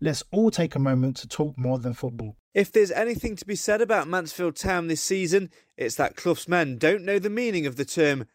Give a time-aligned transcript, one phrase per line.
[0.00, 2.36] Let's all take a moment to talk more than football.
[2.54, 6.78] If there's anything to be said about Mansfield Town this season, it's that Clough's men
[6.78, 8.26] don't know the meaning of the term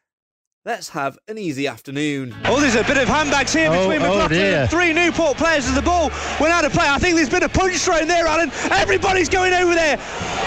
[0.65, 2.33] Let's have an easy afternoon.
[2.45, 4.61] Oh, there's a bit of handbags here Oh, between oh McLaughlin dear.
[4.61, 6.87] and three Newport players as the ball went out of play.
[6.87, 8.49] I think there's been a punch thrown there, Alan.
[8.71, 9.97] Everybody's going over there.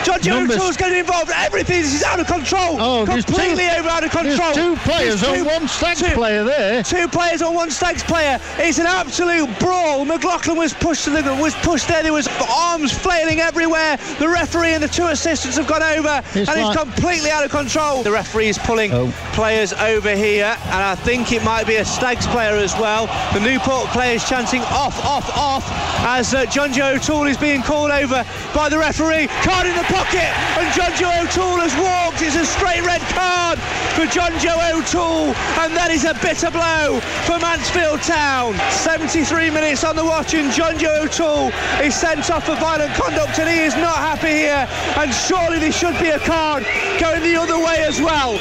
[0.05, 1.31] John Numbers- O'Toole's getting involved.
[1.37, 2.81] Everything is out of control.
[2.81, 4.55] Oh, completely two- over out of control.
[4.55, 6.83] There's two players There's on one Stags two- player there.
[6.83, 8.41] Two players on one Stags player.
[8.56, 10.06] It's an absolute brawl.
[10.06, 12.03] McLaughlin was pushed to the was pushed there.
[12.03, 13.98] There was arms flailing everywhere.
[14.19, 17.44] The referee and the two assistants have gone over, It's and like- it's completely out
[17.44, 18.03] of control.
[18.03, 19.12] The referee is pulling Oh.
[19.34, 23.06] players over here, and I think it might be a Stags player as well.
[23.32, 25.64] The Newport players chanting off, off, off
[26.04, 29.26] as uh, John Joe O'Toole is being called over by the referee.
[29.42, 32.22] Card in the pocket, and John Joe O'Toole has walked.
[32.22, 33.58] It's a straight red card
[33.96, 38.54] for John Joe O'Toole, and that is a bitter blow for Mansfield Town.
[38.70, 41.50] 73 minutes on the watch, and John Joe O'Toole
[41.81, 44.69] is sent off for violent conduct, and he is not happy here.
[45.00, 46.64] And surely there should be a card
[47.00, 48.36] going the other way as well.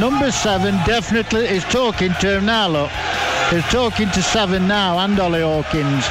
[0.00, 2.90] Number seven definitely is talking to him now, look.
[3.50, 6.04] He's talking to seven now and Ollie Hawkins.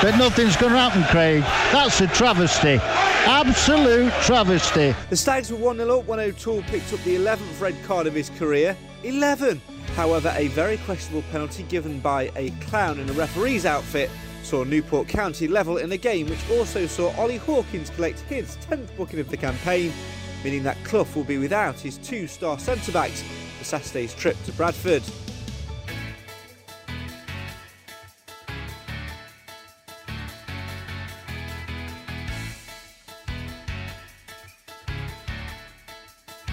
[0.00, 1.42] But nothing's going to happen, Craig.
[1.72, 2.78] That's a travesty.
[3.26, 4.94] Absolute travesty.
[5.10, 8.14] The Stags were 1 0 up when O'Toole picked up the 11th red card of
[8.14, 8.76] his career.
[9.02, 9.60] 11!
[9.94, 14.10] However, a very questionable penalty given by a clown in a referee's outfit
[14.42, 18.96] saw Newport County level in a game which also saw Ollie Hawkins collect his 10th
[18.96, 19.92] booking of the campaign,
[20.44, 23.22] meaning that Clough will be without his two star centre backs
[23.58, 25.02] for Saturday's trip to Bradford.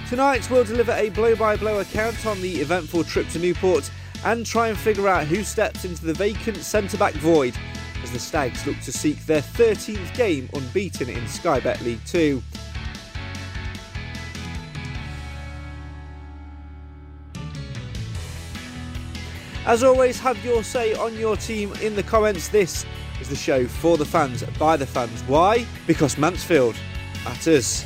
[0.09, 3.89] Tonight we'll deliver a blow-by-blow account on the eventful trip to Newport
[4.23, 7.55] and try and figure out who steps into the vacant centre-back void
[8.03, 12.41] as the Stags look to seek their 13th game unbeaten in Sky Bet League 2.
[19.65, 22.49] As always, have your say on your team in the comments.
[22.49, 22.85] This
[23.19, 25.23] is the show for the fans, by the fans.
[25.23, 25.65] Why?
[25.87, 26.75] Because Mansfield
[27.23, 27.83] matters.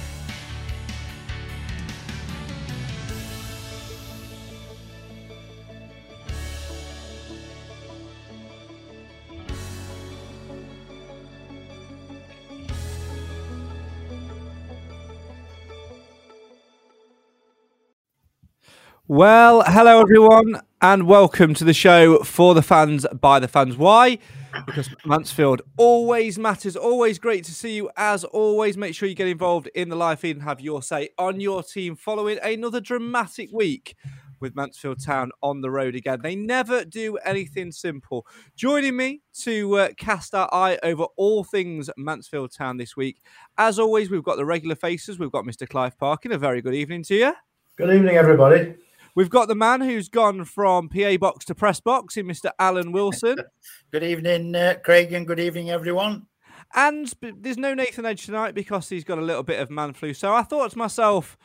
[19.12, 23.76] Well, hello everyone, and welcome to the show for the fans by the fans.
[23.76, 24.20] Why?
[24.68, 26.76] Because Mansfield always matters.
[26.76, 27.90] Always great to see you.
[27.98, 31.10] As always, make sure you get involved in the live feed and have your say
[31.18, 33.96] on your team following another dramatic week
[34.42, 36.20] with Mansfield Town on the road again.
[36.22, 38.28] They never do anything simple.
[38.56, 43.24] Joining me to uh, cast our eye over all things Mansfield Town this week,
[43.58, 45.18] as always, we've got the regular faces.
[45.18, 45.68] We've got Mr.
[45.68, 46.32] Clive Parkin.
[46.32, 47.34] A very good evening to you.
[47.76, 48.76] Good evening, everybody.
[49.20, 52.52] We've got the man who's gone from PA box to press box in Mr.
[52.58, 53.36] Alan Wilson.
[53.92, 56.26] Good evening, uh, Craig, and good evening, everyone.
[56.74, 60.14] and there's no Nathan Edge tonight because he's got a little bit of man flu.
[60.14, 61.38] So I thought to myself,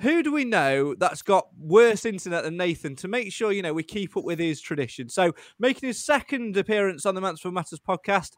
[0.00, 3.72] who do we know that's got worse internet than Nathan to make sure, you know,
[3.72, 5.08] we keep up with his tradition?
[5.08, 8.32] So making his second appearance on the Mansfield Matters podcast,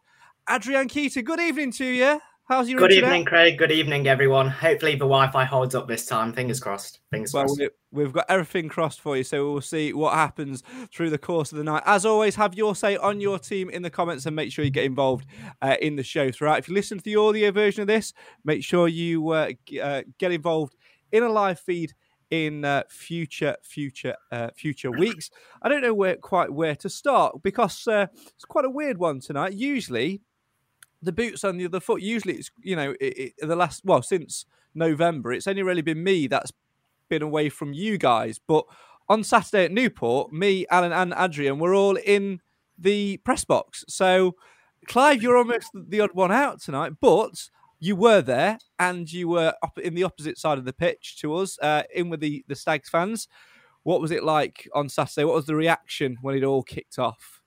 [0.48, 1.24] Adrian Keaton.
[1.24, 2.20] Good evening to you.
[2.50, 3.58] How's your Good evening, Craig.
[3.58, 4.48] Good evening, everyone.
[4.48, 6.32] Hopefully, the Wi-Fi holds up this time.
[6.32, 6.98] Fingers crossed.
[7.12, 7.60] Fingers Well, crossed.
[7.60, 11.52] we- we've got everything crossed for you, so we'll see what happens through the course
[11.52, 11.84] of the night.
[11.86, 14.72] As always, have your say on your team in the comments and make sure you
[14.72, 15.26] get involved
[15.62, 16.58] uh, in the show throughout.
[16.58, 18.12] If you listen to the audio version of this,
[18.44, 19.50] make sure you uh,
[19.80, 20.74] uh, get involved
[21.12, 21.92] in a live feed
[22.30, 25.30] in uh, future future uh, future weeks.
[25.62, 29.20] I don't know where quite where to start because uh, it's quite a weird one
[29.20, 29.52] tonight.
[29.52, 30.22] Usually,
[31.02, 32.02] the boots on the other foot.
[32.02, 34.44] Usually, it's you know it, it, the last well since
[34.74, 35.32] November.
[35.32, 36.52] It's only really been me that's
[37.08, 38.38] been away from you guys.
[38.38, 38.64] But
[39.08, 42.40] on Saturday at Newport, me, Alan, and Adrian were all in
[42.78, 43.84] the press box.
[43.88, 44.36] So,
[44.86, 47.50] Clive, you're almost the odd one out tonight, but
[47.80, 51.34] you were there and you were up in the opposite side of the pitch to
[51.34, 53.26] us, uh, in with the, the Stags fans.
[53.82, 55.24] What was it like on Saturday?
[55.24, 57.39] What was the reaction when it all kicked off?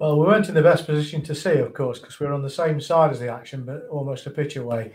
[0.00, 2.40] Well, we weren't in the best position to see, of course, because we were on
[2.40, 4.92] the same side as the action, but almost a pitch away.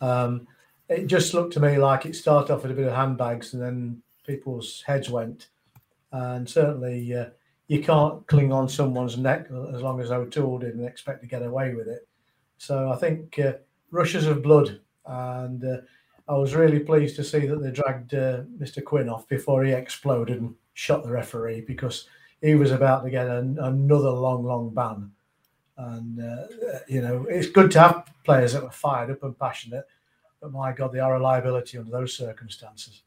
[0.00, 0.48] Um,
[0.88, 3.62] it just looked to me like it started off with a bit of handbags and
[3.62, 5.48] then people's heads went.
[6.12, 7.26] And certainly uh,
[7.66, 11.42] you can't cling on someone's neck as long as O'Toole did and expect to get
[11.42, 12.08] away with it.
[12.56, 13.52] So I think uh,
[13.90, 14.80] rushes of blood.
[15.04, 15.76] And uh,
[16.26, 18.82] I was really pleased to see that they dragged uh, Mr.
[18.82, 22.08] Quinn off before he exploded and shot the referee because
[22.40, 25.10] he was about to get an, another long, long ban.
[25.76, 26.46] And, uh,
[26.88, 29.86] you know, it's good to have players that were fired up and passionate,
[30.40, 33.02] but my God, they are a liability under those circumstances.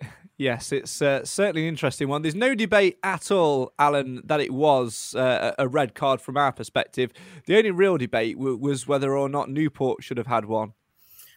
[0.36, 2.22] Yes, it's uh, certainly an interesting one.
[2.22, 6.50] There's no debate at all, Alan, that it was uh, a red card from our
[6.50, 7.12] perspective.
[7.46, 10.72] The only real debate w- was whether or not Newport should have had one.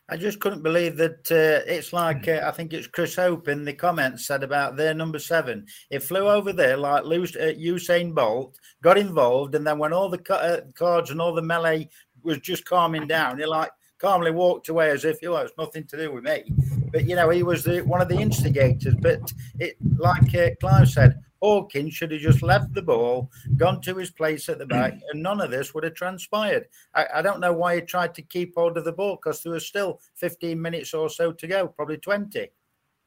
[0.09, 3.65] I just couldn't believe that uh, it's like uh, I think it's Chris Hope in
[3.65, 5.65] the comments said about their number seven.
[5.89, 10.33] It flew over there like uh, Usain Bolt, got involved, and then when all the
[10.33, 11.89] uh, cards and all the melee
[12.23, 15.97] was just calming down, he like calmly walked away as if, oh, it's nothing to
[15.97, 16.43] do with me.
[16.91, 18.95] But you know, he was the, one of the instigators.
[18.95, 23.95] But it, like uh, Clive said, Hawkins should have just left the ball, gone to
[23.95, 26.67] his place at the back, and none of this would have transpired.
[26.93, 29.53] I, I don't know why he tried to keep hold of the ball because there
[29.53, 32.49] was still 15 minutes or so to go, probably 20.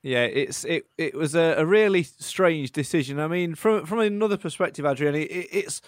[0.02, 0.86] Yeah, it's it.
[0.96, 3.20] It was a, a really strange decision.
[3.20, 5.82] I mean, from from another perspective, Adrian, it, it's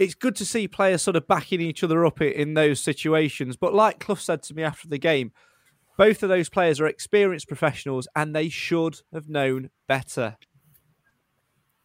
[0.00, 3.56] it's good to see players sort of backing each other up in, those situations.
[3.56, 5.30] But like Clough said to me after the game,
[5.98, 10.38] both of those players are experienced professionals, and they should have known better.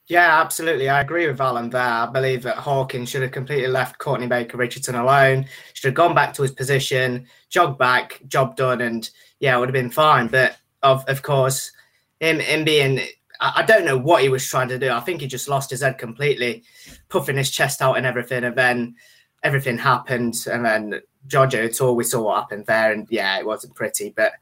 [0.07, 0.87] Yeah, absolutely.
[0.87, 1.81] I agree with Alan there.
[1.81, 6.15] I believe that Hawkins should have completely left Courtney Baker Richardson alone, should have gone
[6.15, 9.09] back to his position, jogged back, job done, and
[9.41, 10.27] yeah, it would have been fine.
[10.27, 11.69] But of of course,
[12.21, 13.01] him him being
[13.39, 14.91] I don't know what he was trying to do.
[14.91, 16.63] I think he just lost his head completely,
[17.09, 18.95] puffing his chest out and everything, and then
[19.43, 23.75] everything happened, and then George O'Toole, we saw what happened there, and yeah, it wasn't
[23.75, 24.13] pretty.
[24.15, 24.33] But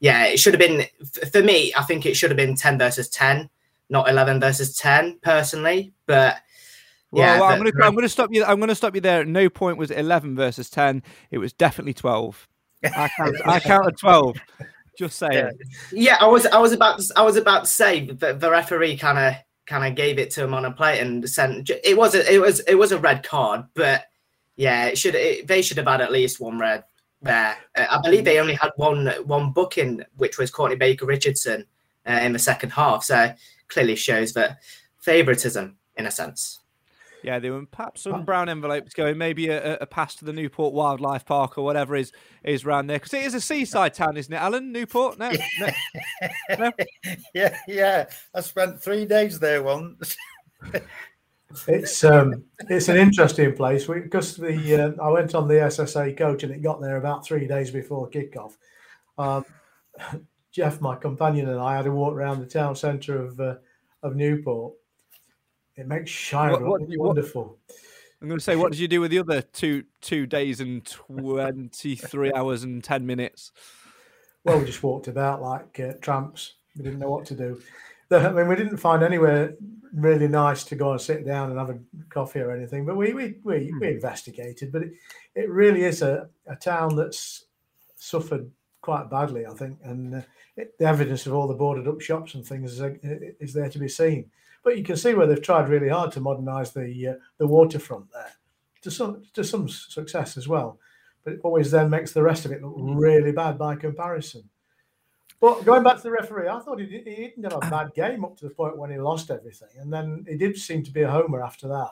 [0.00, 0.86] yeah, it should have been
[1.32, 1.72] for me.
[1.76, 3.50] I think it should have been ten versus ten,
[3.88, 5.92] not eleven versus ten, personally.
[6.06, 6.38] But
[7.10, 8.44] Well, yeah, well, I'm going to I'm going to stop you.
[8.44, 9.22] I'm going to stop you there.
[9.22, 11.02] At no point was it 11 versus 10.
[11.30, 12.48] It was definitely 12.
[12.84, 14.36] I counted, I counted 12.
[14.98, 15.52] Just saying.
[15.92, 18.96] yeah, I was I was about to, I was about to say that the referee
[18.96, 19.34] kind of
[19.66, 22.40] kind of gave it to him on a plate and sent it was a, it
[22.40, 24.04] was it was a red card, but
[24.56, 26.84] yeah, it should it, they should have had at least one red
[27.22, 27.56] there.
[27.76, 31.66] Uh, I believe they only had one one booking, which was Courtney Baker Richardson
[32.06, 33.04] uh, in the second half.
[33.04, 33.32] So
[33.68, 34.58] clearly shows that
[34.98, 36.59] favoritism in a sense.
[37.22, 40.32] Yeah, there were perhaps some brown envelopes going, maybe a, a- a pass to the
[40.32, 42.12] Newport Wildlife Park or whatever is
[42.44, 44.72] is around there because it is a seaside town, isn't it, Alan?
[44.72, 45.18] Newport?
[45.18, 45.30] No,
[46.58, 46.72] no.
[47.34, 48.06] yeah, yeah.
[48.34, 50.16] I spent three days there once.
[51.66, 56.44] It's um, it's an interesting place because the uh, I went on the SSA coach
[56.44, 58.52] and it got there about three days before kickoff.
[59.18, 59.44] Um,
[60.52, 63.56] Jeff, my companion, and I had a walk around the town centre of uh,
[64.02, 64.74] of Newport.
[65.80, 67.58] It makes Shire What- what- really what- wonderful.
[68.20, 70.84] I'm going to say, what did you do with the other two two days and
[70.84, 73.50] 23 hours and 10 minutes?
[74.44, 76.54] Well, we just walked about like uh, tramps.
[76.76, 77.62] We didn't know what to do.
[78.10, 79.54] I mean, we didn't find anywhere
[79.94, 81.78] really nice to go and sit down and have a
[82.10, 82.84] coffee or anything.
[82.84, 84.70] But we we we, we investigated.
[84.70, 84.92] But it,
[85.34, 87.46] it really is a, a town that's
[87.96, 88.50] suffered
[88.82, 90.22] quite badly, I think, and uh,
[90.56, 92.94] it, the evidence of all the boarded up shops and things is, uh,
[93.40, 94.30] is there to be seen.
[94.62, 98.12] But you can see where they've tried really hard to modernise the uh, the waterfront
[98.12, 98.32] there
[98.82, 100.78] to some to some success as well.
[101.24, 104.48] But it always then makes the rest of it look really bad by comparison.
[105.40, 108.24] But going back to the referee, I thought he, he didn't have a bad game
[108.24, 111.02] up to the point when he lost everything, and then he did seem to be
[111.02, 111.90] a homer after that.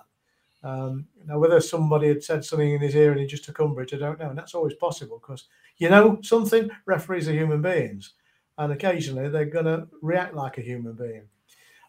[0.63, 3.95] Um, now, whether somebody had said something in his ear and he just took umbrage,
[3.95, 4.31] I don't know.
[4.31, 5.45] And that's always possible because,
[5.77, 8.15] you know, something referees are human beings
[8.59, 11.29] and occasionally they're going to react like a human being.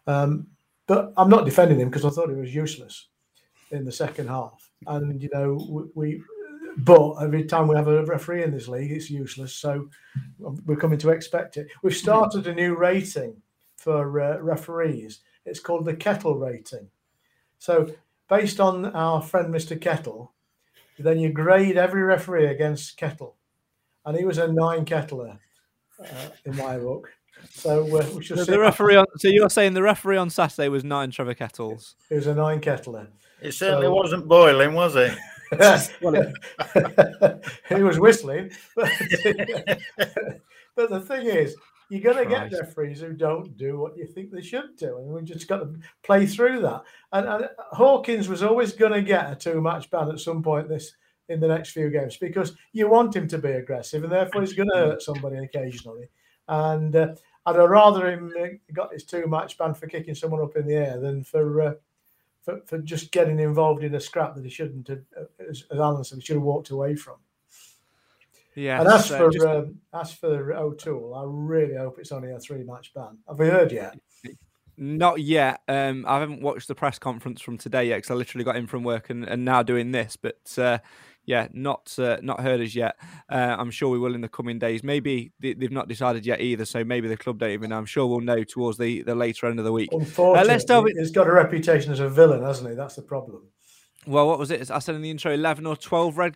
[0.06, 0.48] Um,
[0.90, 3.10] but I'm not defending him because I thought he was useless
[3.70, 4.72] in the second half.
[4.88, 6.20] And, you know, we,
[6.78, 9.54] but every time we have a referee in this league, it's useless.
[9.54, 9.88] So
[10.40, 11.68] we're coming to expect it.
[11.84, 13.40] We've started a new rating
[13.78, 15.20] for uh, referees.
[15.46, 16.90] It's called the Kettle rating.
[17.60, 17.94] So
[18.28, 19.80] based on our friend Mr.
[19.80, 20.34] Kettle,
[20.98, 23.36] then you grade every referee against Kettle,
[24.06, 25.38] and he was a nine Kettler
[26.00, 27.12] uh, in my book.
[27.52, 28.38] So uh, we should.
[28.38, 28.96] So see- the referee.
[28.96, 31.96] On, so you're saying the referee on Saturday was nine Trevor Kettles.
[32.10, 33.08] He was a nine Kettler.
[33.42, 35.18] It certainly So- wasn't boiling, was it?
[37.70, 38.52] he was whistling.
[38.76, 38.92] But,
[40.76, 41.56] but the thing is,
[41.90, 45.08] you're going to get referees who don't do what you think they should do, and
[45.08, 46.84] we just got to play through that.
[47.12, 50.94] And, and Hawkins was always going to get a two-match ban at some point this
[51.30, 54.54] in the next few games because you want him to be aggressive, and therefore he's
[54.54, 56.10] going to hurt somebody occasionally.
[56.50, 57.16] And uh,
[57.46, 61.00] I'd rather him uh, got his two-match ban for kicking someone up in the air
[61.00, 61.62] than for.
[61.62, 61.74] Uh,
[62.42, 65.78] for, for just getting involved in a scrap that he shouldn't have, uh, as, as
[65.78, 67.18] Alan said, he should have walked away from.
[68.56, 68.80] Yeah.
[68.80, 72.40] and as so for just- um, as for O'Toole, I really hope it's only a
[72.40, 73.18] three match ban.
[73.28, 73.98] Have we heard yet?
[74.78, 75.62] Not yet.
[75.68, 78.66] Um, I haven't watched the press conference from today yet because I literally got in
[78.66, 80.16] from work and, and now doing this.
[80.16, 80.80] But uh,
[81.30, 82.96] yeah, not uh, not heard as yet.
[83.32, 84.84] Uh, I'm sure we will in the coming days.
[84.84, 86.66] Maybe they, they've not decided yet either.
[86.66, 87.78] So maybe the club don't even know.
[87.78, 89.90] I'm sure we'll know towards the, the later end of the week.
[89.92, 92.76] Unfortunately, let's delve in- he's got a reputation as a villain, hasn't he?
[92.76, 93.44] That's the problem.
[94.08, 94.72] Well, what was it?
[94.72, 96.36] I said in the intro, 11 or 12 red,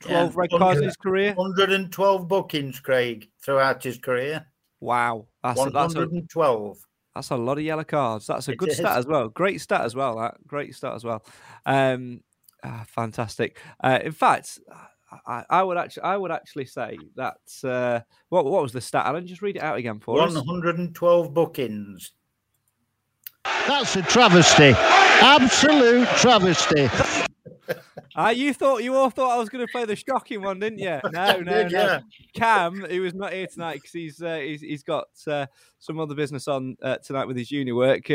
[0.00, 1.34] 12 red cards in his career.
[1.34, 4.46] 112 bookings, Craig, throughout his career.
[4.80, 6.78] Wow, that's a, that's a 112.
[7.14, 8.26] that's a lot of yellow cards.
[8.26, 8.78] That's a It good is.
[8.78, 9.28] stat as well.
[9.28, 10.16] Great stat as well.
[10.16, 11.22] That great stat as well.
[11.66, 12.20] Um,
[12.64, 13.58] ah, fantastic.
[13.82, 14.58] Uh, in fact,
[15.26, 19.06] I, I would actually I would actually say that uh, what what was the stat?
[19.06, 20.34] Alan, just read it out again for us.
[20.34, 22.12] 112 bookings.
[23.66, 24.72] That's a travesty.
[24.76, 26.88] Absolute travesty.
[28.16, 30.78] Ah, you thought you all thought I was going to play the shocking one, didn't
[30.78, 31.00] you?
[31.12, 31.84] No, no, Did no.
[31.84, 32.00] ya?
[32.34, 35.46] Cam, who was not here tonight because he's, uh, he's he's got uh,
[35.80, 38.08] some other business on uh, tonight with his uni work.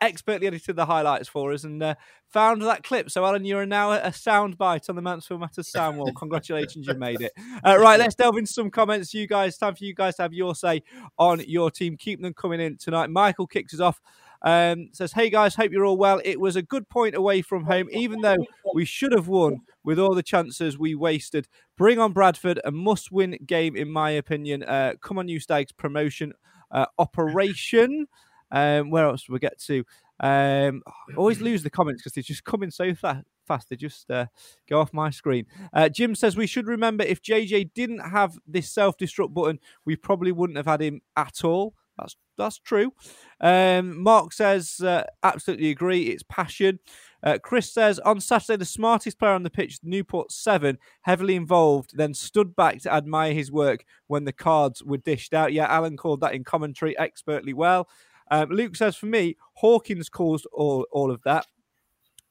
[0.00, 1.94] Expertly edited the highlights for us and uh,
[2.28, 3.10] found that clip.
[3.10, 6.14] So, Alan, you're now a soundbite on the Mansfield Matters soundwall.
[6.16, 7.32] Congratulations, you made it.
[7.64, 9.12] Uh, right, let's delve into some comments.
[9.12, 10.82] You guys, time for you guys to have your say
[11.18, 11.96] on your team.
[11.96, 13.10] Keep them coming in tonight.
[13.10, 14.00] Michael kicks us off.
[14.42, 16.20] Um, says, "Hey guys, hope you're all well.
[16.24, 18.36] It was a good point away from home, even though
[18.72, 21.48] we should have won with all the chances we wasted.
[21.76, 24.62] Bring on Bradford, a must-win game in my opinion.
[24.62, 26.34] Uh, come on, you Stags, promotion
[26.70, 28.06] uh, operation.
[28.50, 29.84] Um, where else we get to?
[30.20, 33.68] Um, I always lose the comments because they just come in so fa- fast.
[33.68, 34.26] They just uh,
[34.68, 35.46] go off my screen.
[35.72, 40.32] Uh, Jim says we should remember if JJ didn't have this self-destruct button, we probably
[40.32, 41.74] wouldn't have had him at all.
[41.98, 42.92] That's that's true.
[43.40, 46.02] Um, Mark says uh, absolutely agree.
[46.02, 46.78] It's passion.
[47.20, 51.96] Uh, Chris says on Saturday the smartest player on the pitch, Newport Seven, heavily involved,
[51.96, 55.52] then stood back to admire his work when the cards were dished out.
[55.52, 57.88] Yeah, Alan called that in commentary expertly well.
[58.30, 61.46] Um, Luke says for me, Hawkins caused all all of that.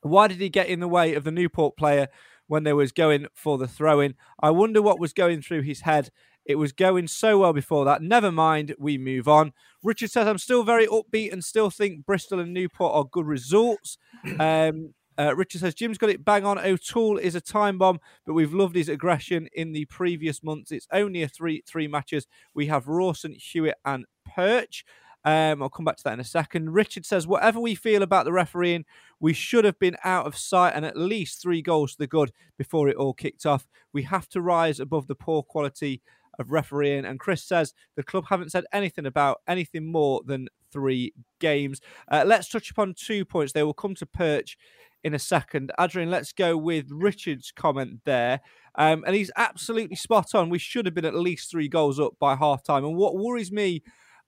[0.01, 2.07] Why did he get in the way of the Newport player
[2.47, 4.15] when they was going for the throw in?
[4.39, 6.11] I wonder what was going through his head.
[6.45, 8.01] It was going so well before that.
[8.01, 9.51] Never mind, we move on.
[9.83, 13.97] Richard says, I'm still very upbeat and still think Bristol and Newport are good results.
[14.39, 16.59] Um, uh, Richard says, Jim's got it bang on.
[16.59, 20.71] O'Toole is a time bomb, but we've loved his aggression in the previous months.
[20.71, 22.27] It's only a three three matches.
[22.53, 24.85] We have Rawson, Hewitt, and Perch.
[25.25, 26.73] Um, I'll come back to that in a second.
[26.73, 28.85] Richard says, whatever we feel about the refereeing,
[29.19, 32.31] we should have been out of sight and at least three goals to the good
[32.57, 33.67] before it all kicked off.
[33.91, 36.01] We have to rise above the poor quality
[36.39, 37.05] of refereeing.
[37.05, 41.81] And Chris says the club haven't said anything about anything more than three games.
[42.09, 43.53] Uh, let's touch upon two points.
[43.53, 44.57] They will come to Perch
[45.03, 45.71] in a second.
[45.79, 48.41] Adrian, let's go with Richard's comment there.
[48.75, 50.49] Um, and he's absolutely spot on.
[50.49, 52.85] We should have been at least three goals up by half time.
[52.85, 53.83] And what worries me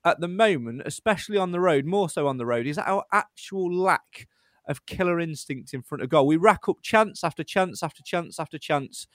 [0.05, 3.73] at the moment, especially on the road, more so on the road, is our actual
[3.73, 4.27] lack
[4.67, 6.27] of killer instinct in front of goal.
[6.27, 9.07] We rack up chance after chance after chance after chance,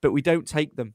[0.00, 0.94] but we don't take them.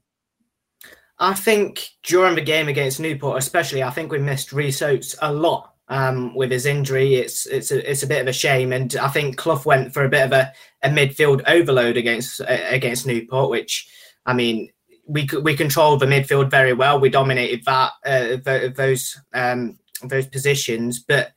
[1.18, 5.32] I think during the game against Newport, especially, I think we missed Rhys Oates a
[5.32, 7.14] lot um, with his injury.
[7.14, 10.04] It's it's a, it's a bit of a shame, and I think Clough went for
[10.04, 13.88] a bit of a, a midfield overload against against Newport, which
[14.26, 14.70] I mean
[15.06, 17.00] we we controlled the midfield very well.
[17.00, 21.32] We dominated that uh, th- those um, those positions, but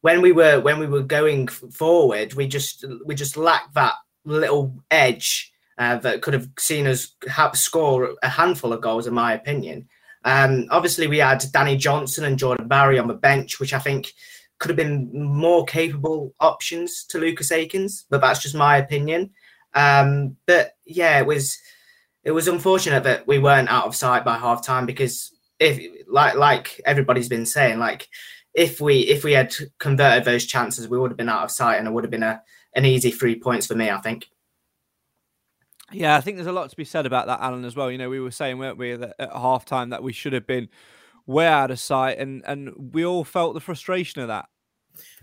[0.00, 3.94] when we were when we were going forward, we just we just lacked that
[4.24, 9.14] little edge uh, that could have seen us have score a handful of goals, in
[9.14, 9.88] my opinion.
[10.24, 14.12] Um, obviously, we had Danny Johnson and Jordan Bowery on the bench, which I think
[14.58, 19.30] could have been more capable options to Lucas Akins, but that's just my opinion.
[19.74, 21.58] Um, but yeah, it was
[22.26, 26.34] it was unfortunate that we weren't out of sight by half time because if like
[26.34, 28.08] like everybody's been saying, like
[28.52, 31.76] if we if we had converted those chances, we would have been out of sight
[31.76, 32.42] and it would have been a
[32.74, 34.26] an easy three points for me, I think.
[35.92, 37.92] Yeah, I think there's a lot to be said about that, Alan, as well.
[37.92, 40.48] You know, we were saying, weren't we, that at half time that we should have
[40.48, 40.68] been
[41.26, 44.46] way out of sight, and, and we all felt the frustration of that.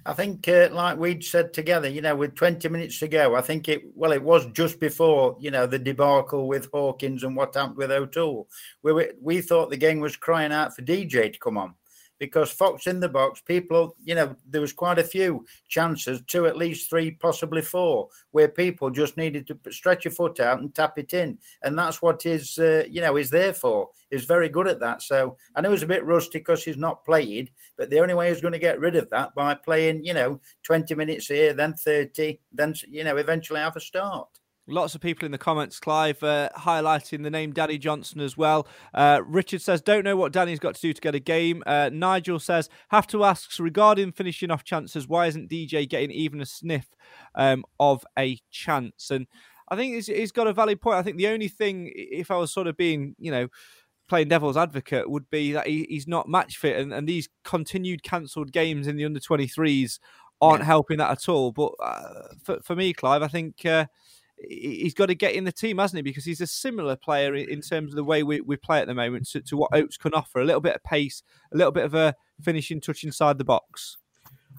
[0.06, 3.42] I think, uh, like we'd said together, you know, with 20 minutes to go, I
[3.42, 7.56] think it, well, it was just before, you know, the debacle with Hawkins and what
[7.56, 8.50] happened with O'Toole.
[8.82, 11.76] We, we thought the game was crying out for DJ to come on
[12.24, 16.48] because Fox in the box, people, you know, there was quite a few chances, two,
[16.48, 20.74] at least three, possibly four, where people just needed to stretch a foot out and
[20.74, 23.90] tap it in, and that's what is, uh, you know, is there for.
[24.10, 25.02] He's very good at that.
[25.02, 28.30] So I know he's a bit rusty because he's not played, but the only way
[28.30, 31.74] he's going to get rid of that by playing, you know, twenty minutes here, then
[31.74, 34.30] thirty, then you know, eventually have a start.
[34.66, 38.66] Lots of people in the comments, Clive, uh, highlighting the name Danny Johnson as well.
[38.94, 41.64] Uh, Richard says, don't know what Danny's got to do to get a game.
[41.66, 46.40] Uh, Nigel says, have to ask regarding finishing off chances, why isn't DJ getting even
[46.40, 46.88] a sniff
[47.36, 49.12] um, of a chance?
[49.12, 49.28] And
[49.68, 50.96] I think he's, he's got a valid point.
[50.96, 53.50] I think the only thing, if I was sort of being, you know,
[54.08, 56.80] playing devil's advocate, would be that he, he's not match fit.
[56.80, 60.00] And, and these continued cancelled games in the under 23s
[60.40, 60.66] aren't yeah.
[60.66, 61.52] helping that at all.
[61.52, 63.88] But uh, for, for me, Clive, I think uh,
[64.38, 66.02] he's got to get in the team, hasn't he?
[66.02, 68.94] Because he's a similar player in terms of the way we, we play at the
[68.94, 70.40] moment to, to what Oates can offer.
[70.40, 71.24] A little bit of pace,
[71.54, 73.98] a little bit of a finishing touch inside the box.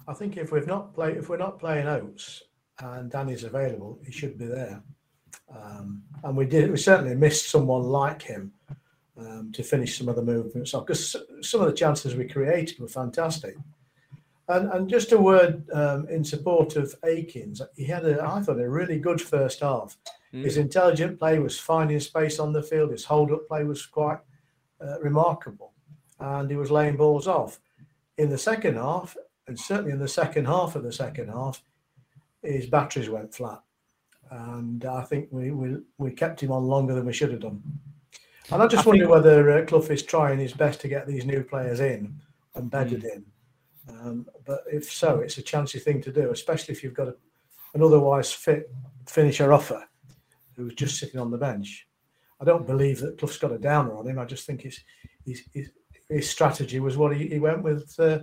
[0.06, 2.42] I think if we've not play, if we're not playing Oates
[2.80, 4.82] and Danny's available, he should be there.
[5.54, 8.52] Um, and we did we certainly missed someone like him
[9.18, 12.78] um, to finish some of the movements off because some of the chances we created
[12.78, 13.56] were fantastic.
[14.46, 17.62] And, and just a word um, in support of Akins.
[17.76, 19.96] He had, a, I thought, a really good first half.
[20.34, 20.44] Mm.
[20.44, 22.90] His intelligent play was finding space on the field.
[22.90, 24.18] His hold-up play was quite
[24.82, 25.72] uh, remarkable,
[26.20, 27.58] and he was laying balls off.
[28.18, 29.16] In the second half,
[29.46, 31.62] and certainly in the second half of the second half,
[32.42, 33.62] his batteries went flat,
[34.30, 37.62] and I think we we, we kept him on longer than we should have done.
[38.50, 39.14] And I just I wonder think...
[39.14, 42.20] whether uh, Clough is trying his best to get these new players in
[42.54, 43.16] and bedded mm.
[43.16, 43.24] in
[43.88, 47.16] um, but if so, it's a chancy thing to do, especially if you've got a,
[47.74, 48.70] an otherwise fit
[49.06, 49.86] finisher offer
[50.56, 51.86] who's just sitting on the bench.
[52.40, 54.18] I don't believe that Clough's got a downer on him.
[54.18, 54.80] I just think his
[55.24, 55.70] his, his,
[56.08, 58.20] his strategy was what he, he went with uh,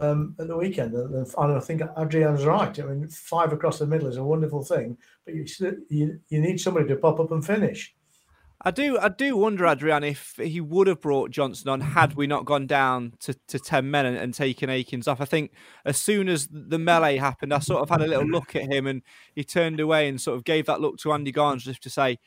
[0.00, 0.94] um, at the weekend.
[0.94, 2.78] And I think Adrian's right.
[2.78, 5.46] I mean, five across the middle is a wonderful thing, but you,
[5.88, 7.94] you, you need somebody to pop up and finish.
[8.64, 12.28] I do, I do wonder, Adrian, if he would have brought Johnson on had we
[12.28, 15.20] not gone down to, to ten men and, and, taken Akins off.
[15.20, 15.50] I think
[15.84, 18.86] as soon as the melee happened, I sort of had a little look at him
[18.86, 19.02] and
[19.34, 21.90] he turned away and sort of gave that look to Andy Garner as if to
[21.90, 22.18] say,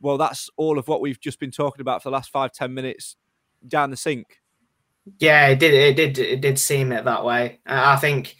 [0.00, 2.74] "Well, that's all of what we've just been talking about for the last five, ten
[2.74, 3.14] minutes
[3.66, 4.40] down the sink."
[5.20, 5.74] Yeah, it did.
[5.74, 6.18] It did.
[6.18, 7.60] It did seem it that way.
[7.66, 8.34] I think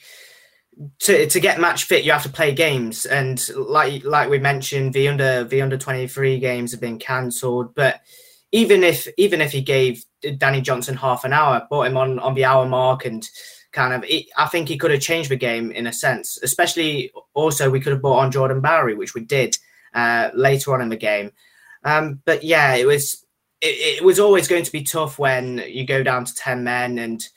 [1.00, 4.92] to to get match fit, you have to play games, and like like we mentioned,
[4.92, 7.74] the under the under twenty three games have been cancelled.
[7.74, 8.00] But
[8.52, 10.04] even if even if he gave
[10.38, 13.28] Danny Johnson half an hour, brought him on on the hour mark, and
[13.72, 14.08] kind of,
[14.38, 16.38] I think he could have changed the game in a sense.
[16.42, 19.58] Especially also, we could have brought on Jordan Bowery, which we did
[19.92, 21.32] uh, later on in the game.
[21.84, 23.24] Um, but yeah, it was
[23.60, 26.98] it, it was always going to be tough when you go down to ten men
[26.98, 27.28] and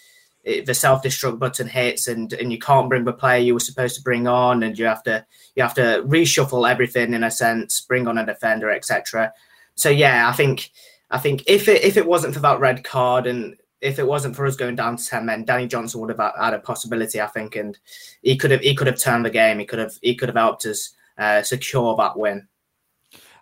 [0.66, 3.96] the self destruct button hits and and you can't bring the player you were supposed
[3.96, 7.82] to bring on and you have to you have to reshuffle everything in a sense
[7.82, 9.32] bring on a defender etc
[9.76, 10.72] so yeah i think
[11.12, 14.36] i think if it if it wasn't for that red card and if it wasn't
[14.36, 17.28] for us going down to 10 men danny johnson would have had a possibility i
[17.28, 17.78] think and
[18.22, 19.60] he could have he could have turned the game.
[19.60, 22.48] He could have he could have helped us uh, secure that win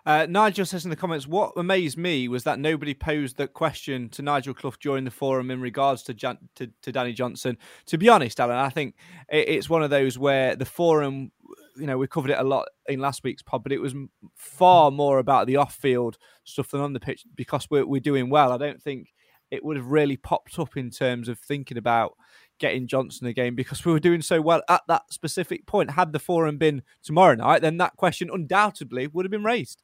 [0.06, 4.08] uh, Nigel says in the comments, what amazed me was that nobody posed that question
[4.10, 7.58] to Nigel Clough during the forum in regards to Jan- to, to, Danny Johnson.
[7.86, 8.94] To be honest, Alan, I think
[9.28, 11.32] it, it's one of those where the forum,
[11.76, 13.96] you know, we covered it a lot in last week's pod, but it was
[14.36, 18.52] far more about the off-field stuff than on the pitch because we're, we're doing well.
[18.52, 19.12] I don't think
[19.50, 22.14] it would have really popped up in terms of thinking about
[22.58, 25.90] getting Johnson again because we were doing so well at that specific point.
[25.90, 29.82] Had the forum been tomorrow night, then that question undoubtedly would have been raised.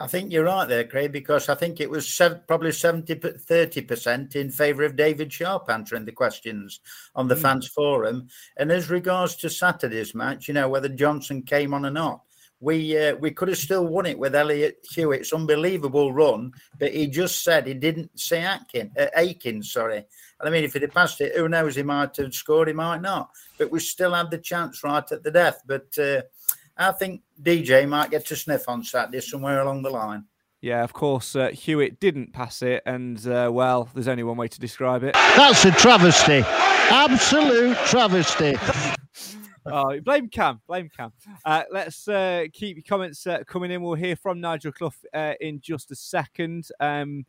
[0.00, 4.36] I think you're right there, Craig, because I think it was sev- probably 70, 30%
[4.36, 6.80] in favour of David Sharpe answering the questions
[7.14, 7.42] on the mm.
[7.42, 8.28] fans forum.
[8.56, 12.22] And as regards to Saturday's match, you know, whether Johnson came on or not,
[12.62, 17.08] we uh, we could have still won it with Elliot Hewitt's unbelievable run, but he
[17.08, 19.96] just said he didn't see Atkin, uh, Aiken, sorry.
[19.96, 21.74] And I mean, if he'd have passed it, who knows?
[21.74, 23.30] He might have scored, he might not.
[23.58, 25.60] But we still had the chance right at the death.
[25.66, 26.22] But uh,
[26.76, 30.24] I think DJ might get to sniff on Saturday somewhere along the line.
[30.62, 34.46] Yeah, of course, uh, Hewitt didn't pass it, and uh, well, there's only one way
[34.46, 35.14] to describe it.
[35.14, 38.54] That's a travesty, absolute travesty.
[39.66, 41.12] oh, blame Cam, blame Cam.
[41.44, 43.82] Uh, let's uh, keep your comments uh, coming in.
[43.82, 46.68] We'll hear from Nigel Clough uh, in just a second.
[46.78, 47.26] Um,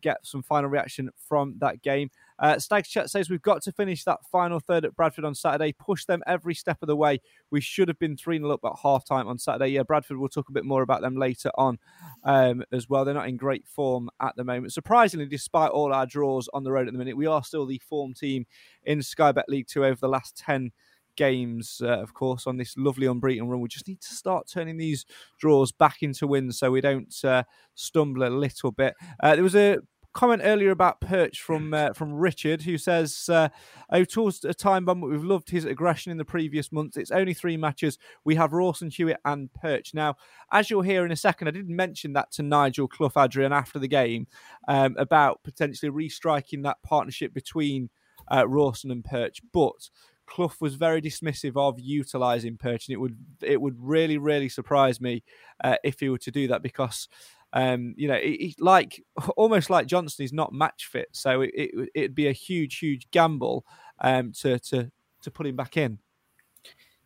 [0.00, 2.10] get some final reaction from that game.
[2.40, 5.72] Uh, Stags Chat says we've got to finish that final third at Bradford on Saturday,
[5.72, 7.20] push them every step of the way.
[7.50, 9.68] We should have been 3 0 up at half time on Saturday.
[9.68, 11.78] Yeah, Bradford, we'll talk a bit more about them later on
[12.24, 13.04] um, as well.
[13.04, 14.72] They're not in great form at the moment.
[14.72, 17.80] Surprisingly, despite all our draws on the road at the minute, we are still the
[17.88, 18.46] form team
[18.84, 20.72] in Sky Bet League 2 over the last 10
[21.16, 23.60] games, uh, of course, on this lovely unbeaten run.
[23.60, 25.04] We just need to start turning these
[25.38, 27.42] draws back into wins so we don't uh,
[27.74, 28.94] stumble a little bit.
[29.22, 29.78] Uh, there was a
[30.12, 33.48] comment earlier about Perch from uh, from Richard, who says uh,
[33.92, 36.96] O'Toole's a time bomb, but we've loved his aggression in the previous months.
[36.96, 37.98] It's only three matches.
[38.24, 39.94] We have Rawson, Hewitt, and Perch.
[39.94, 40.16] Now,
[40.52, 43.78] as you'll hear in a second, I didn't mention that to Nigel Clough Adrian after
[43.78, 44.26] the game
[44.68, 47.90] um, about potentially restriking that partnership between
[48.30, 49.90] uh, Rawson and Perch, but.
[50.26, 55.00] Clough was very dismissive of utilising Perch, and it would it would really really surprise
[55.00, 55.24] me
[55.64, 57.08] uh, if he were to do that because
[57.52, 59.02] um, you know, he, like
[59.36, 63.10] almost like Johnson is not match fit, so it, it would be a huge, huge
[63.10, 63.64] gamble
[64.00, 64.90] um, to to
[65.22, 65.98] to put him back in.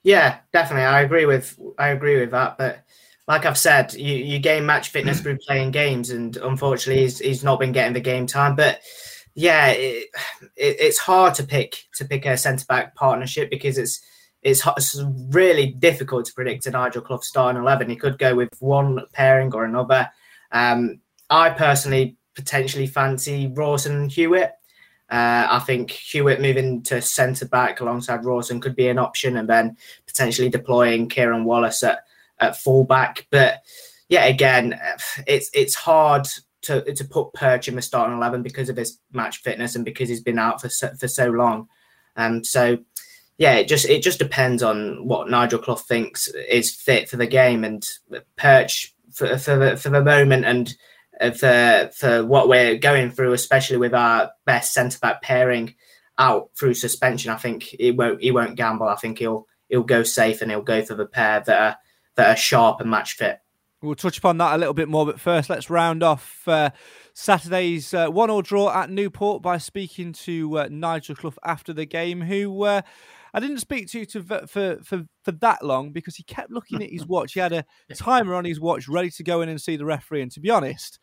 [0.03, 0.85] Yeah, definitely.
[0.85, 2.59] I agree with I agree with that.
[2.59, 2.85] But
[3.27, 7.45] like I've said, you, you gain match fitness through playing games, and unfortunately, he's, he's
[7.45, 8.55] not been getting the game time.
[8.55, 8.83] But
[9.35, 10.09] yeah, it,
[10.57, 14.01] it, it's hard to pick to pick a centre back partnership because it's
[14.43, 17.89] it's, it's really difficult to predict a Nigel Clough starting eleven.
[17.89, 20.11] He could go with one pairing or another.
[20.55, 24.53] Um, I personally potentially fancy Rawson and Hewitt.
[25.11, 29.49] Uh, I think Hewitt moving to centre back alongside Rawson could be an option, and
[29.49, 32.05] then potentially deploying Kieran Wallace at,
[32.39, 33.27] at full back.
[33.31, 33.63] But
[34.09, 34.81] yeah, again,
[35.27, 36.27] it's it's hard
[36.63, 40.09] to to put Perch in the starting eleven because of his match fitness and because
[40.09, 41.69] he's been out for so, for so long.
[42.17, 42.79] Um, so
[43.37, 47.27] yeah, it just it just depends on what Nigel Clough thinks is fit for the
[47.27, 47.87] game, and
[48.37, 50.75] Perch for for the, for the moment and
[51.21, 55.75] uh, for for what we're going through, especially with our best centre back pairing
[56.19, 57.31] out through suspension.
[57.31, 58.89] I think he won't he won't gamble.
[58.89, 61.77] I think he'll he'll go safe and he'll go for the pair that are
[62.17, 63.41] that are sharp and match fit.
[63.83, 66.71] We'll touch upon that a little bit more, but first let's round off uh,
[67.13, 72.23] Saturday's uh, one-all draw at Newport by speaking to uh, Nigel Clough after the game,
[72.23, 72.81] who uh,
[73.35, 76.83] I didn't speak to you to, for, for, for that long because he kept looking
[76.83, 77.33] at his watch.
[77.33, 80.23] He had a timer on his watch ready to go in and see the referee.
[80.23, 81.01] And to be honest,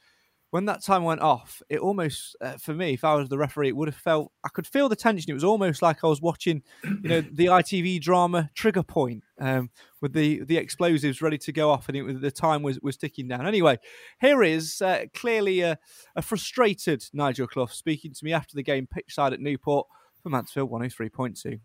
[0.51, 3.69] when that time went off, it almost, uh, for me, if I was the referee,
[3.69, 5.29] it would have felt, I could feel the tension.
[5.29, 9.69] It was almost like I was watching, you know, the ITV drama Trigger Point um,
[9.99, 13.27] with the, the explosives ready to go off and it, the time was, was ticking
[13.27, 13.45] down.
[13.45, 13.77] Anyway,
[14.21, 15.77] here is uh, clearly a,
[16.15, 19.87] a frustrated Nigel Clough speaking to me after the game pitch side at Newport
[20.23, 21.59] for Mansfield 103.2.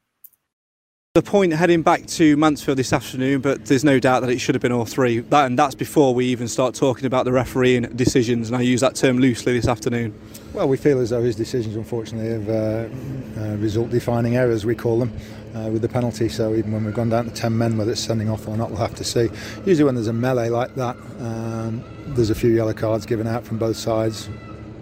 [1.16, 4.54] The point heading back to Mansfield this afternoon, but there's no doubt that it should
[4.54, 5.20] have been all three.
[5.20, 8.82] That, and that's before we even start talking about the refereeing decisions, and I use
[8.82, 10.12] that term loosely this afternoon.
[10.52, 14.98] Well, we feel as though his decisions, unfortunately, have uh, uh, result-defining errors, we call
[14.98, 15.10] them,
[15.54, 16.28] uh, with the penalty.
[16.28, 18.68] So even when we've gone down to 10 men, whether it's sending off or not,
[18.68, 19.30] we'll have to see.
[19.64, 23.42] Usually when there's a melee like that, um, there's a few yellow cards given out
[23.42, 24.28] from both sides.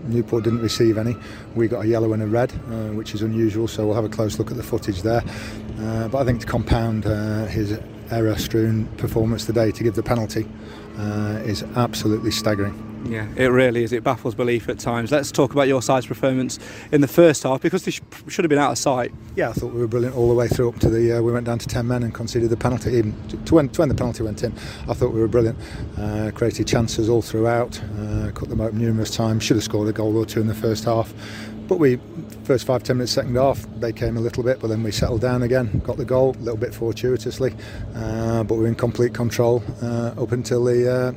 [0.06, 1.16] Newport didn't receive any.
[1.54, 4.08] We got a yellow and a red, uh, which is unusual, so we'll have a
[4.08, 5.22] close look at the footage there.
[5.80, 7.78] Uh, but I think to compound uh, his
[8.10, 10.46] error strewn performance today to give the penalty
[10.98, 12.93] uh, is absolutely staggering.
[13.04, 13.92] Yeah, it really is.
[13.92, 15.12] It baffles belief at times.
[15.12, 16.58] Let's talk about your side's performance
[16.90, 19.12] in the first half because this should have been out of sight.
[19.36, 21.18] Yeah, I thought we were brilliant all the way through up to the.
[21.18, 22.92] Uh, we went down to ten men and conceded the penalty.
[22.92, 24.52] Even to, when, to when the penalty went in,
[24.88, 25.58] I thought we were brilliant.
[25.98, 27.80] Uh, created chances all throughout.
[27.98, 29.42] Uh, cut them open numerous times.
[29.42, 31.12] Should have scored a goal or two in the first half.
[31.66, 31.98] But we,
[32.44, 35.22] first five, ten minutes, second half, they came a little bit, but then we settled
[35.22, 37.54] down again, got the goal, a little bit fortuitously,
[37.94, 41.12] uh, but we were in complete control uh, up until the uh,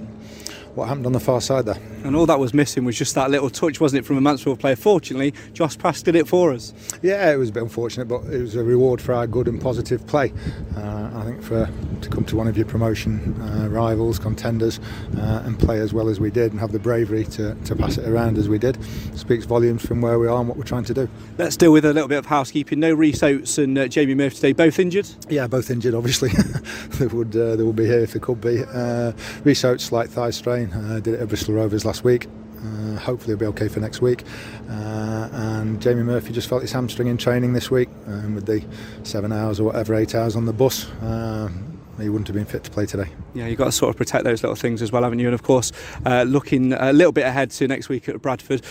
[0.78, 1.80] what happened on the far side there.
[2.04, 4.60] And all that was missing was just that little touch, wasn't it, from a Mansfield
[4.60, 4.76] player?
[4.76, 6.72] Fortunately, Josh Prass did it for us.
[7.02, 9.60] Yeah, it was a bit unfortunate, but it was a reward for our good and
[9.60, 10.32] positive play.
[10.76, 11.68] Uh, I think for
[12.02, 14.80] to come to one of your promotion uh, rivals, contenders,
[15.18, 17.98] uh, and play as well as we did, and have the bravery to, to pass
[17.98, 18.78] it around as we did,
[19.18, 21.10] speaks volumes from where we are and what we're trying to do.
[21.40, 22.80] Let's deal with a little bit of housekeeping.
[22.80, 25.10] No Rhys Oates and uh, Jamie Murphy today, both injured.
[25.28, 25.96] Yeah, both injured.
[25.96, 26.30] Obviously,
[27.00, 28.63] they would uh, they would be here if they could be.
[28.63, 29.13] Uh,
[29.44, 30.66] Rhys Oates, slight thigh strain,
[30.99, 32.27] did it at Bristol Rovers last week.
[32.58, 34.23] Uh, hopefully he'll be okay for next week.
[34.69, 38.63] Uh, and Jamie Murphy just felt his hamstring in training this week um, with the
[39.03, 40.88] seven hours or whatever, eight hours on the bus.
[41.01, 43.10] Um, he wouldn't have been fit to play today.
[43.33, 45.27] Yeah, you've got to sort of protect those little things as well, haven't you?
[45.27, 45.71] And of course,
[46.05, 48.63] uh, looking a little bit ahead to next week at Bradford.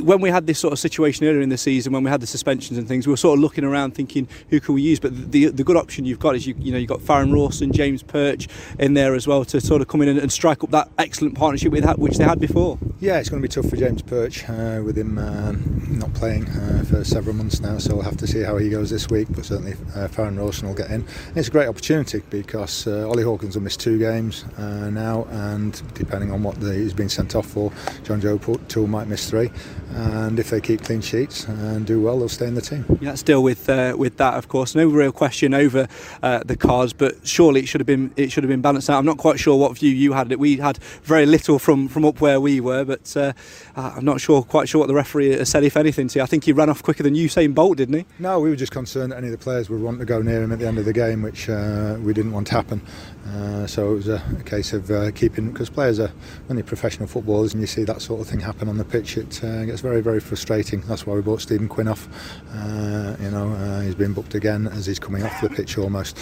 [0.00, 2.26] When we had this sort of situation earlier in the season, when we had the
[2.26, 5.00] suspensions and things, we were sort of looking around thinking who can we use.
[5.00, 7.72] But the the good option you've got is you you know you've got Farrend Rawson,
[7.72, 10.70] James Perch in there as well to sort of come in and, and strike up
[10.70, 12.78] that excellent partnership with that which they had before.
[13.00, 16.48] Yeah, it's going to be tough for James Perch uh, with him um, not playing
[16.48, 17.78] uh, for several months now.
[17.78, 19.28] So we'll have to see how he goes this week.
[19.30, 21.04] But certainly uh, Farrend Rawson will get in.
[21.28, 25.26] And it's a great opportunity because uh, Ollie Hawkins will miss two games uh, now,
[25.30, 27.70] and depending on what the, he's been sent off for,
[28.04, 29.50] Jonjoe Toole might miss three.
[29.94, 32.84] And if they keep clean sheets and do well, they'll stay in the team.
[33.00, 35.86] Yeah, still with uh, with that, of course, no real question over
[36.22, 38.98] uh, the cards, but surely it should have been it should have been balanced out.
[38.98, 40.34] I'm not quite sure what view you had.
[40.34, 43.32] We had very little from from up where we were, but uh,
[43.76, 46.08] I'm not sure quite sure what the referee said, if anything.
[46.08, 46.22] To you.
[46.22, 48.06] I think he ran off quicker than Usain Bolt, didn't he?
[48.18, 50.42] No, we were just concerned that any of the players would want to go near
[50.42, 52.80] him at the end of the game, which uh, we didn't want to happen.
[53.26, 56.12] Uh, so it was a, a case of uh, keeping because players are
[56.46, 59.16] when they're professional footballers and you see that sort of thing happen on the pitch,
[59.16, 60.80] it uh, gets very very frustrating.
[60.82, 62.08] That's why we brought Stephen Quinn off.
[62.54, 66.18] Uh, you know, uh, he's been booked again as he's coming off the pitch almost.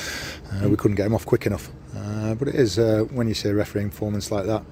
[0.53, 1.71] Uh, we couldn't get him off quick enough.
[2.38, 2.79] but it is
[3.11, 4.62] when you see a refereeing performance like that,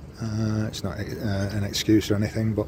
[0.69, 2.67] it's not an excuse or anything, but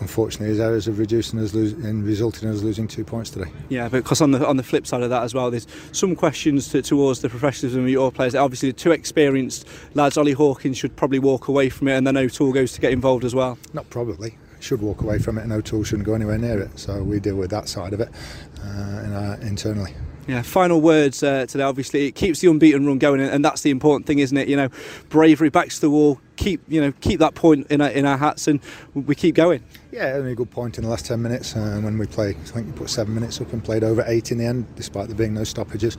[0.00, 3.50] unfortunately his errors have reduced lose, and resulted in us losing two points today.
[3.68, 6.68] Yeah, because on the on the flip side of that as well, there's some questions
[6.70, 8.34] to, towards the professionalism of your players.
[8.34, 12.16] Obviously, the two experienced lads, Ollie Hawkins should probably walk away from it, and then
[12.16, 13.58] O'Toole goes to get involved as well.
[13.72, 14.38] Not probably.
[14.60, 16.78] Should walk away from it, and O'Toole shouldn't go anywhere near it.
[16.78, 18.08] So we deal with that side of it
[18.62, 19.94] uh, internally.
[20.26, 21.62] Yeah, final words uh, today.
[21.62, 24.48] Obviously, it keeps the unbeaten run going, and that's the important thing, isn't it?
[24.48, 24.68] You know,
[25.08, 28.16] bravery, backs to the wall, keep you know keep that point in our, in our
[28.16, 28.60] hats, and
[28.94, 29.62] we keep going.
[29.96, 32.36] Yeah, only a good point in the last 10 minutes uh, when we played.
[32.36, 35.06] I think we put seven minutes up and played over eight in the end, despite
[35.06, 35.96] there being no stoppages.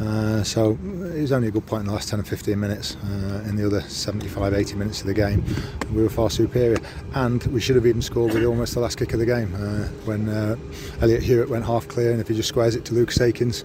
[0.00, 0.78] Uh, so
[1.14, 2.96] it was only a good point in the last 10 or 15 minutes.
[3.04, 5.44] Uh, in the other 75, 80 minutes of the game,
[5.92, 6.78] we were far superior.
[7.12, 9.88] And we should have even scored with almost the last kick of the game uh,
[10.06, 10.56] when uh,
[11.02, 12.12] Elliot Hewitt went half clear.
[12.12, 13.62] And if he just squares it to Lucas Akins,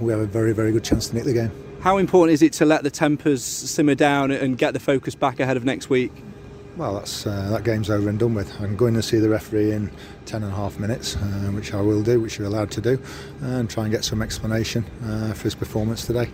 [0.00, 1.69] we have a very, very good chance to nick the game.
[1.80, 5.40] How important is it to let the tempers simmer down and get the focus back
[5.40, 6.12] ahead of next week?
[6.76, 8.60] Well, that's uh, that game's over and done with.
[8.60, 9.90] I'm going to see the referee in
[10.26, 11.20] 10 and a half minutes, uh,
[11.54, 13.02] which I will do, which you're allowed to do,
[13.40, 16.28] and try and get some explanation uh, for his performance today.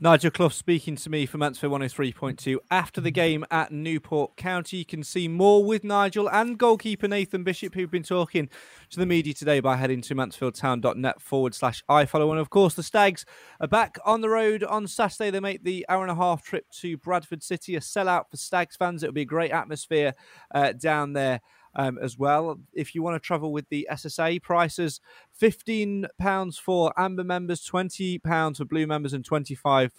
[0.00, 4.76] Nigel Clough speaking to me from Mansfield 103.2 after the game at Newport County.
[4.76, 8.48] You can see more with Nigel and goalkeeper Nathan Bishop, who've been talking
[8.90, 12.30] to the media today by heading to mansfieldtown.net forward slash iFollow.
[12.30, 13.26] And of course, the Stags
[13.60, 15.30] are back on the road on Saturday.
[15.30, 18.76] They make the hour and a half trip to Bradford City, a sellout for Stags
[18.76, 19.02] fans.
[19.02, 20.14] It'll be a great atmosphere
[20.54, 21.40] uh, down there
[21.74, 22.58] um, as well.
[22.72, 25.00] If you want to travel with the SSA prices,
[25.40, 29.90] £15 for Amber members, £20 for Blue members, and £25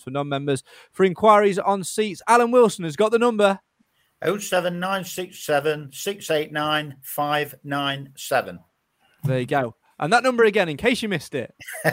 [0.00, 0.62] for non members.
[0.92, 3.60] For inquiries on seats, Alan Wilson has got the number.
[4.22, 8.58] 07967 689 597.
[9.24, 9.74] There you go.
[10.00, 11.52] And that number again, in case you missed it.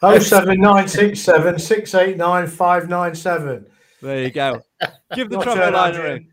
[0.00, 3.66] 07967 689 597.
[4.02, 4.62] There you go.
[5.14, 6.28] Give the travel line a ring.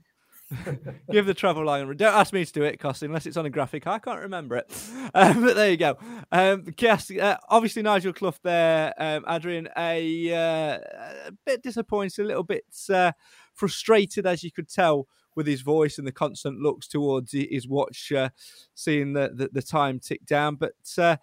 [1.11, 1.87] Give the travel line.
[1.97, 3.85] Don't ask me to do it, Cos, unless it's on a graphic.
[3.85, 4.73] I can't remember it.
[5.13, 5.97] Um, but there you go.
[6.31, 10.79] Um, uh, obviously Nigel Clough there, um, Adrian, a, uh,
[11.27, 13.11] a bit disappointed, a little bit uh,
[13.53, 18.11] frustrated, as you could tell with his voice and the constant looks towards his watch,
[18.11, 18.29] uh,
[18.73, 20.55] seeing the, the, the time tick down.
[20.55, 21.17] But uh,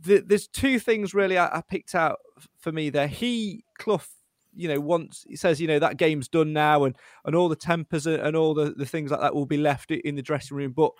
[0.00, 2.18] the, there's two things really I, I picked out
[2.58, 3.06] for me there.
[3.06, 4.02] He Clough
[4.54, 7.56] you know, once he says, you know, that game's done now and and all the
[7.56, 10.72] tempers and all the, the things like that will be left in the dressing room.
[10.72, 10.92] But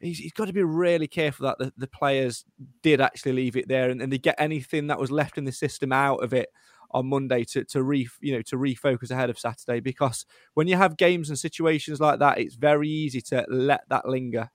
[0.00, 2.44] he's, he's got to be really careful that the, the players
[2.82, 5.52] did actually leave it there and, and they get anything that was left in the
[5.52, 6.48] system out of it
[6.90, 10.76] on Monday to to re you know to refocus ahead of Saturday because when you
[10.76, 14.50] have games and situations like that, it's very easy to let that linger.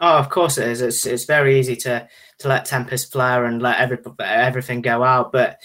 [0.00, 0.80] Oh, of course it is.
[0.80, 5.30] It's it's very easy to to let tempers flare and let every everything go out,
[5.30, 5.60] but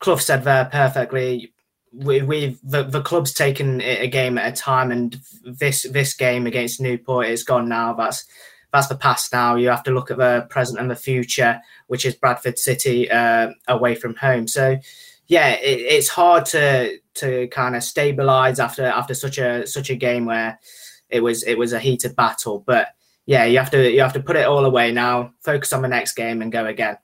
[0.00, 1.52] Clough said there perfectly.
[1.92, 6.14] we, we've the, the club's taken it a game at a time, and this this
[6.14, 7.94] game against Newport is gone now.
[7.94, 8.24] That's
[8.72, 9.56] that's the past now.
[9.56, 13.50] You have to look at the present and the future, which is Bradford City uh,
[13.66, 14.46] away from home.
[14.46, 14.78] So,
[15.26, 19.96] yeah, it, it's hard to to kind of stabilize after after such a such a
[19.96, 20.58] game where
[21.08, 22.62] it was it was a heated battle.
[22.66, 22.88] But
[23.26, 25.88] yeah, you have to you have to put it all away now, focus on the
[25.88, 26.98] next game, and go again.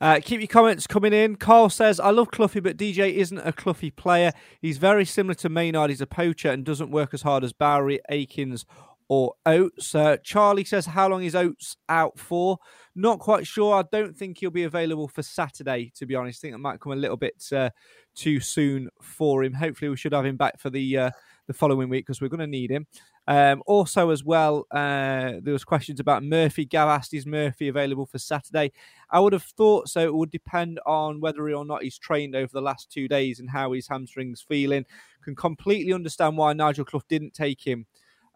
[0.00, 1.36] Uh, keep your comments coming in.
[1.36, 4.32] Carl says, I love Cluffy, but DJ isn't a Cluffy player.
[4.62, 5.90] He's very similar to Maynard.
[5.90, 8.64] He's a poacher and doesn't work as hard as Bowery, Akins,
[9.10, 9.94] or Oates.
[9.94, 12.58] Uh, Charlie says, How long is Oates out for?
[12.94, 13.74] Not quite sure.
[13.74, 16.38] I don't think he'll be available for Saturday, to be honest.
[16.38, 17.70] I think that might come a little bit uh,
[18.14, 19.52] too soon for him.
[19.52, 21.10] Hopefully, we should have him back for the uh,
[21.50, 22.86] the following week because we're going to need him.
[23.26, 26.64] Um, also, as well, uh, there was questions about Murphy.
[26.64, 28.70] Gav asked, "Is Murphy available for Saturday?"
[29.10, 30.00] I would have thought so.
[30.00, 33.50] It would depend on whether or not he's trained over the last two days and
[33.50, 34.86] how his hamstrings feeling.
[35.22, 37.86] Can completely understand why Nigel Clough didn't take him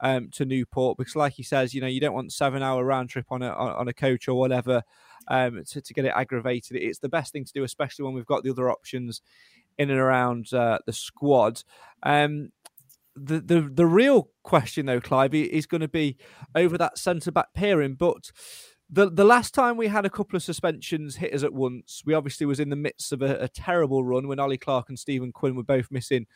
[0.01, 3.11] um, to Newport because, like he says, you know, you don't want seven hour round
[3.11, 4.83] trip on a on a coach or whatever
[5.29, 6.77] um, to, to get it aggravated.
[6.77, 9.23] It's the best thing to do, especially when we've got the other options
[9.79, 11.63] in and around uh, the squad.
[12.03, 12.51] Um,
[13.17, 16.17] the, the the real question though, Clive, is going to be
[16.55, 17.95] over that centre back pairing.
[17.95, 18.31] But
[18.91, 22.15] the the last time we had a couple of suspensions hit us at once, we
[22.15, 25.33] obviously was in the midst of a, a terrible run when Ollie Clark and Stephen
[25.33, 26.27] Quinn were both missing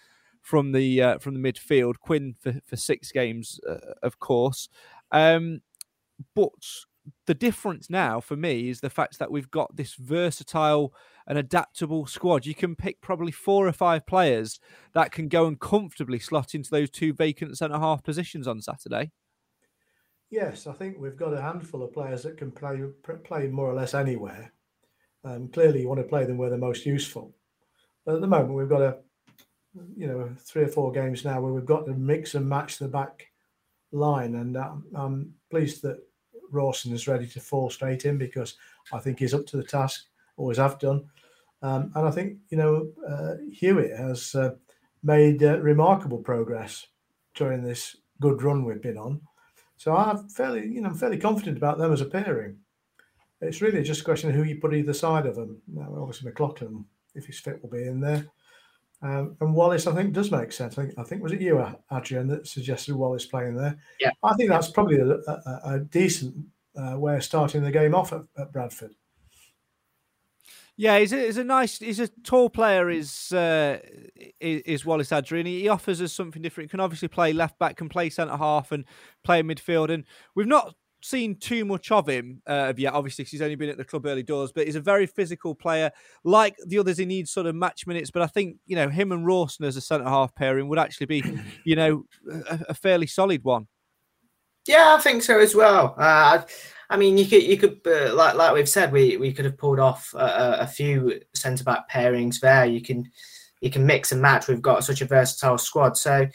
[0.42, 1.98] from the uh, from the midfield.
[2.00, 4.68] Quinn for for six games, uh, of course.
[5.10, 5.60] Um,
[6.34, 6.52] but
[7.26, 10.92] the difference now for me is the fact that we've got this versatile
[11.28, 12.46] and adaptable squad.
[12.46, 14.58] You can pick probably four or five players
[14.94, 19.12] that can go and comfortably slot into those two vacant centre half positions on Saturday.
[20.30, 22.82] Yes, I think we've got a handful of players that can play
[23.24, 24.52] play more or less anywhere.
[25.24, 27.34] Um, clearly, you want to play them where they're most useful.
[28.04, 28.98] But at the moment, we've got a
[29.96, 32.88] you know three or four games now where we've got to mix and match the
[32.88, 33.26] back
[33.92, 35.98] line, and um, I'm pleased that
[36.50, 38.56] Rawson is ready to fall straight in because
[38.92, 40.06] I think he's up to the task,
[40.38, 41.04] always have done.
[41.60, 44.54] Um, and I think, you know, uh, Hewitt has uh,
[45.02, 46.86] made uh, remarkable progress
[47.34, 49.20] during this good run we've been on.
[49.76, 52.56] So I'm fairly, you know, I'm fairly confident about them as a pairing.
[53.40, 55.60] It's really just a question of who you put either side of them.
[55.68, 58.26] Now, obviously, McLaughlin, if he's fit, will be in there.
[59.00, 60.76] Um, and Wallace, I think, does make sense.
[60.76, 63.78] I think, I think was it you, Adrian, that suggested Wallace playing there?
[64.00, 64.10] Yeah.
[64.24, 66.34] I think that's probably a, a, a decent
[66.76, 68.94] uh, way of starting the game off at, at Bradford.
[70.80, 72.88] Yeah, he's a, he's a nice, he's a tall player.
[72.88, 73.80] Is uh,
[74.40, 75.44] is Wallace Adrian?
[75.44, 76.68] He offers us something different.
[76.68, 78.84] He can obviously play left back, can play centre half, and
[79.24, 79.92] play midfield.
[79.92, 80.04] And
[80.36, 83.84] we've not seen too much of him uh, yet, obviously, he's only been at the
[83.84, 85.90] club early doors, but he's a very physical player.
[86.24, 89.12] Like the others, he needs sort of match minutes, but I think, you know, him
[89.12, 91.24] and Rawson as a centre half pairing would actually be,
[91.64, 93.66] you know, a, a, fairly solid one.
[94.66, 95.94] Yeah, I think so as well.
[95.98, 96.42] Uh,
[96.90, 99.58] I mean, you could, you could, uh, like, like we've said, we, we could have
[99.58, 102.64] pulled off a, a few centre back pairings there.
[102.64, 103.10] You can,
[103.60, 104.48] you can mix and match.
[104.48, 105.98] We've got such a versatile squad.
[105.98, 106.28] So,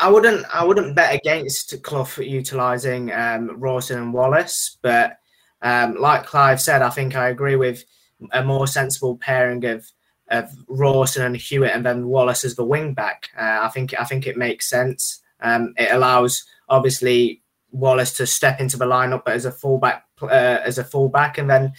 [0.00, 5.18] I wouldn't I wouldn't bet against Clough utilising um, Rawson and Wallace, but
[5.62, 7.84] um, like Clive said, I think I agree with
[8.32, 9.90] a more sensible pairing of
[10.28, 13.30] of Rawson and Hewitt, and then Wallace as the wing back.
[13.36, 15.20] Uh, I think I think it makes sense.
[15.40, 20.26] Um, it allows obviously Wallace to step into the lineup but as a fullback uh,
[20.64, 21.72] as a fullback, and then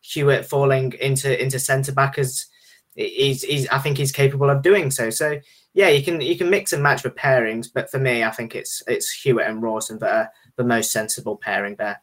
[0.00, 2.46] Hewitt falling into into centre back as
[2.94, 5.10] he's, he's I think he's capable of doing so.
[5.10, 5.40] So
[5.74, 8.54] yeah, you can you can mix and match with pairings, but for me, I think
[8.54, 12.00] it's it's Hewitt and Rawson that are the most sensible pairing there.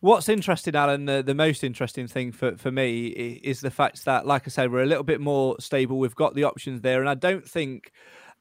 [0.00, 4.26] What's interesting, Alan, the, the most interesting thing for, for me is the fact that,
[4.26, 5.98] like I said, we're a little bit more stable.
[5.98, 7.00] We've got the options there.
[7.00, 7.90] And I don't think,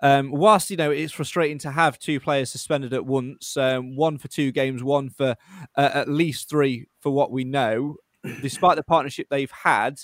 [0.04, 4.18] um, whilst, you know, it's frustrating to have two players suspended at once, um, one
[4.18, 5.38] for two games, one for
[5.78, 7.96] uh, at least three for what we know,
[8.42, 10.02] despite the partnership they've had,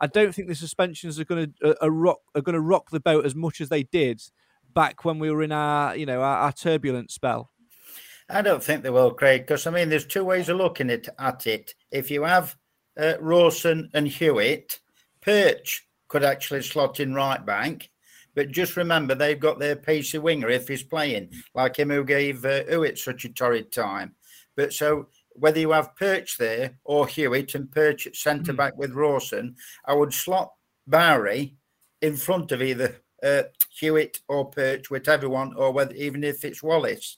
[0.00, 2.98] I don't think the suspensions are going to uh, rock are going to rock the
[2.98, 4.22] boat as much as they did
[4.74, 7.50] back when we were in our you know our, our turbulent spell.
[8.28, 11.08] I don't think they will, Craig, because I mean, there's two ways of looking at,
[11.18, 11.74] at it.
[11.90, 12.56] If you have
[12.98, 14.80] uh, Rawson and Hewitt,
[15.20, 17.90] Perch could actually slot in right bank,
[18.34, 22.44] but just remember they've got their pacey winger if he's playing, like him who gave
[22.44, 24.14] uh, Hewitt such a torrid time.
[24.56, 28.56] But so whether you have Perch there or Hewitt and Perch at centre hmm.
[28.56, 30.52] back with Rawson, I would slot
[30.86, 31.56] Barry
[32.00, 36.62] in front of either uh, Hewitt or Perch, whichever one, or whether even if it's
[36.62, 37.16] Wallace,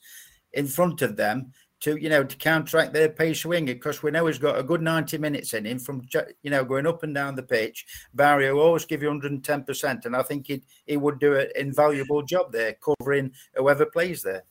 [0.53, 1.53] in front of them
[1.85, 4.81] to you know to counteract their pace wing because we know he's got a good
[4.81, 6.03] 90 minutes in him from
[6.42, 7.87] you know going up and down the pitch.
[8.14, 11.49] Barry will always give you 110 percent, and I think he he would do an
[11.57, 14.45] invaluable job there covering whoever plays there.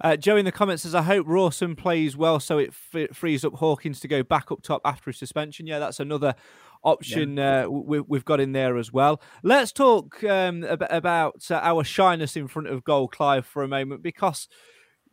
[0.00, 3.44] Uh, Joe in the comments says, I hope Rawson plays well so it f- frees
[3.44, 5.66] up Hawkins to go back up top after his suspension.
[5.66, 6.34] Yeah, that's another
[6.82, 7.64] option yeah.
[7.64, 9.20] uh, we, have got in there as well.
[9.42, 13.68] Let's talk um, ab- about uh, our shyness in front of goal, Clive, for a
[13.68, 14.48] moment, because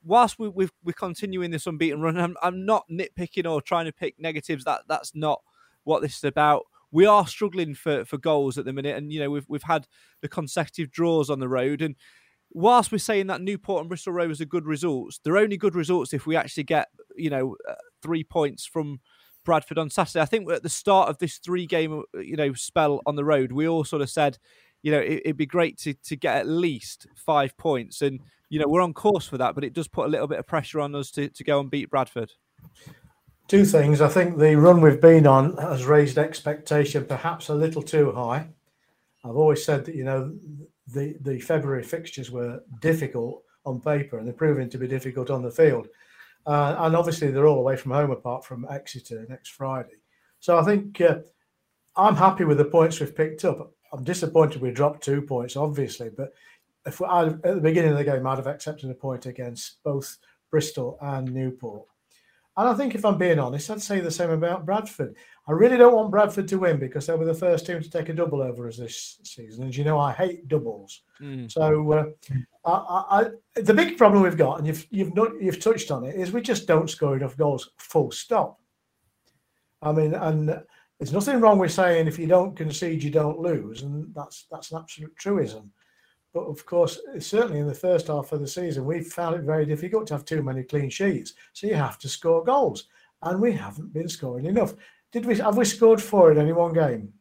[0.03, 3.91] whilst we, we are continuing this unbeaten run, I'm, I'm not nitpicking or trying to
[3.91, 4.65] pick negatives.
[4.65, 5.41] That that's not
[5.83, 6.63] what this is about.
[6.91, 9.87] We are struggling for, for goals at the minute, and you know we've we've had
[10.21, 11.95] the consecutive draws on the road, and
[12.51, 16.13] whilst we're saying that Newport and Bristol Rovers are good results, they're only good results
[16.13, 18.99] if we actually get you know uh, three points from
[19.43, 20.21] Bradford on Saturday.
[20.21, 23.25] I think at the start of this three game uh, you know spell on the
[23.25, 24.37] road, we all sort of said,
[24.81, 28.19] you know, it, would be great to to get at least five points, and
[28.53, 29.55] you know we're on course for that.
[29.55, 31.71] But it does put a little bit of pressure on us to to go and
[31.71, 32.31] beat Bradford.
[33.47, 33.99] Two things.
[33.99, 38.47] I think the run we've been on has raised expectation perhaps a little too high.
[39.25, 40.35] I've always said that you know
[40.87, 45.41] the the February fixtures were difficult on paper and they're proving to be difficult on
[45.41, 45.87] the field.
[46.45, 49.97] Uh, and obviously, they're all away from home apart from Exeter next Friday.
[50.39, 51.19] So I think uh,
[51.95, 53.71] I'm happy with the points we've picked up.
[53.93, 56.33] I'm disappointed we dropped two points, obviously, but
[56.85, 60.17] if we, at the beginning of the game, I'd have accepted a point against both
[60.51, 61.87] Bristol and Newport.
[62.55, 65.15] And I think if I'm being honest, I'd say the same about Bradford.
[65.47, 68.09] I really don't want Bradford to win because they were the first team to take
[68.09, 69.63] a double over us this season.
[69.63, 71.01] And you know, I hate doubles.
[71.19, 71.51] Mm.
[71.51, 72.05] So uh,
[72.63, 76.15] I, I, the big problem we've got, and you've you've not, you've touched on it,
[76.15, 77.71] is we just don't score enough goals.
[77.77, 78.59] Full stop.
[79.81, 80.61] I mean, and
[80.99, 84.71] there's nothing wrong with saying if you don't concede, you don't lose, and that's that's
[84.71, 85.73] an absolute truism.
[86.33, 89.65] But of course, certainly in the first half of the season, we found it very
[89.65, 91.33] difficult to have too many clean sheets.
[91.53, 92.85] So you have to score goals,
[93.21, 94.73] and we haven't been scoring enough.
[95.11, 95.37] Did we?
[95.37, 97.13] Have we scored four in any one game?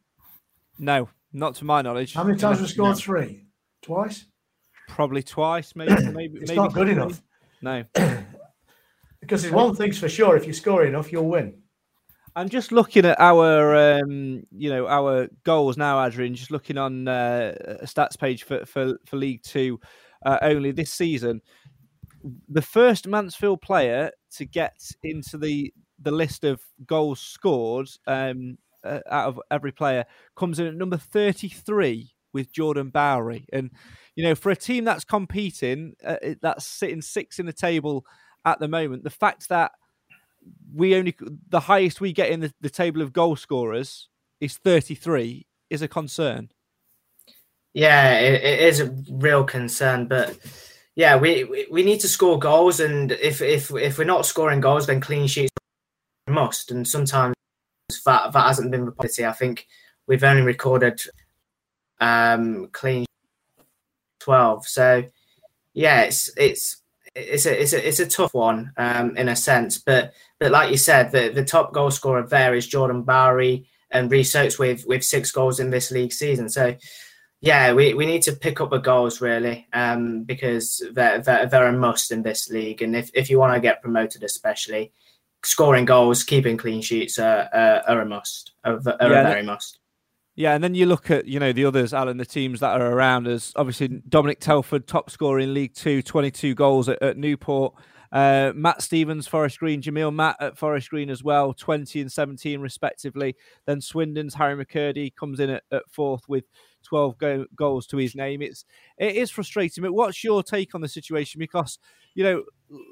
[0.79, 2.15] No, not to my knowledge.
[2.15, 2.95] How many times no, we scored no.
[2.95, 3.45] three?
[3.83, 4.25] Twice.
[4.87, 5.93] Probably twice, maybe.
[6.11, 7.21] maybe it's maybe not good enough.
[7.61, 7.83] No.
[9.21, 11.61] because there's one thing's for sure: if you score enough, you'll win.
[12.35, 16.33] I'm just looking at our, um, you know, our goals now, Adrian.
[16.33, 19.79] Just looking on uh, a stats page for for, for League Two
[20.25, 21.41] uh, only this season.
[22.49, 28.99] The first Mansfield player to get into the the list of goals scored um, uh,
[29.09, 30.05] out of every player
[30.35, 33.45] comes in at number 33 with Jordan Bowery.
[33.53, 33.71] And,
[34.15, 38.05] you know, for a team that's competing, uh, that's sitting six in the table
[38.45, 39.71] at the moment, the fact that
[40.73, 41.15] we only,
[41.49, 44.07] the highest we get in the, the table of goal scorers
[44.39, 46.49] is 33 is a concern.
[47.73, 50.37] Yeah, it, it is a real concern, but
[50.95, 54.85] yeah, we, we, need to score goals, and if if if we're not scoring goals,
[54.85, 55.51] then clean sheets
[56.27, 57.33] must, and sometimes
[58.05, 59.25] that that hasn't been the policy.
[59.25, 59.67] I think
[60.05, 61.01] we've only recorded
[61.99, 63.05] um, clean
[64.19, 64.67] twelve.
[64.67, 65.05] So
[65.73, 66.82] yeah, it's it's
[67.15, 70.71] it's a it's a it's a tough one um, in a sense, but but like
[70.71, 75.03] you said, the the top goal scorer there is Jordan Bowery and Oates with with
[75.03, 76.49] six goals in this league season.
[76.49, 76.75] So
[77.43, 81.67] yeah, we, we need to pick up the goals really um, because they're, they're, they're
[81.67, 82.81] a must in this league.
[82.81, 84.93] And if, if you want to get promoted, especially,
[85.43, 89.43] scoring goals, keeping clean sheets are, are, are a must, are, are yeah, a very
[89.43, 89.79] must.
[90.35, 92.91] Yeah, and then you look at you know the others, Alan, the teams that are
[92.91, 93.53] around us.
[93.55, 97.75] Obviously, Dominic Telford, top scorer in League Two, 22 goals at, at Newport.
[98.11, 102.61] Uh, Matt Stevens, Forest Green, Jamille Matt at Forest Green as well, 20 and 17
[102.61, 103.35] respectively.
[103.65, 106.43] Then Swindon's Harry McKirdy comes in at, at fourth with
[106.83, 108.41] 12 go- goals to his name.
[108.43, 108.65] It's
[108.97, 109.83] it is frustrating.
[109.83, 111.39] But what's your take on the situation?
[111.39, 111.79] Because
[112.15, 112.43] you know,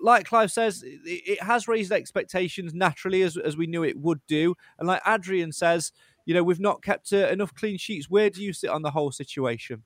[0.02, 4.22] like Clive says, it, it has raised expectations naturally as as we knew it would
[4.28, 5.92] do, and like Adrian says,
[6.26, 8.09] you know, we've not kept uh, enough clean sheets.
[8.09, 9.84] Where do you sit on the whole situation?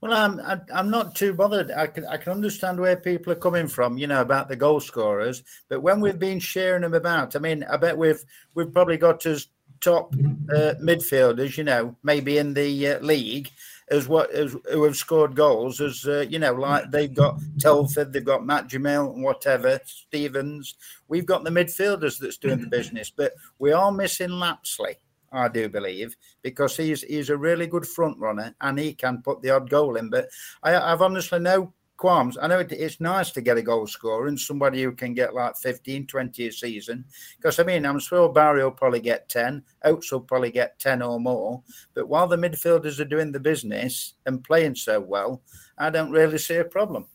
[0.00, 0.40] Well, I'm
[0.72, 1.70] I'm not too bothered.
[1.70, 4.80] I can I can understand where people are coming from, you know, about the goal
[4.80, 5.42] scorers.
[5.68, 8.22] But when we've been sharing them about, I mean, I bet we've
[8.54, 9.48] we've probably got as
[9.80, 13.50] top uh, midfielders, you know, maybe in the uh, league,
[13.90, 18.12] as what as who have scored goals, as uh, you know, like they've got Telford,
[18.12, 20.76] they've got Matt Jamille, whatever, Stevens.
[21.08, 24.96] We've got the midfielders that's doing the business, but we are missing Lapsley.
[25.32, 29.42] I do believe, because he's he's a really good front runner and he can put
[29.42, 30.10] the odd goal in.
[30.10, 30.28] But
[30.62, 32.38] I, have honestly no qualms.
[32.40, 35.34] I know it, it's nice to get a goal scorer and somebody who can get
[35.34, 37.04] like 15, 20 a season.
[37.36, 41.02] Because I mean, I'm sure Barry will probably get 10, Oates will probably get 10
[41.02, 41.62] or more.
[41.94, 45.42] But while the midfielders are doing the business and playing so well,
[45.78, 47.06] I don't really see a problem.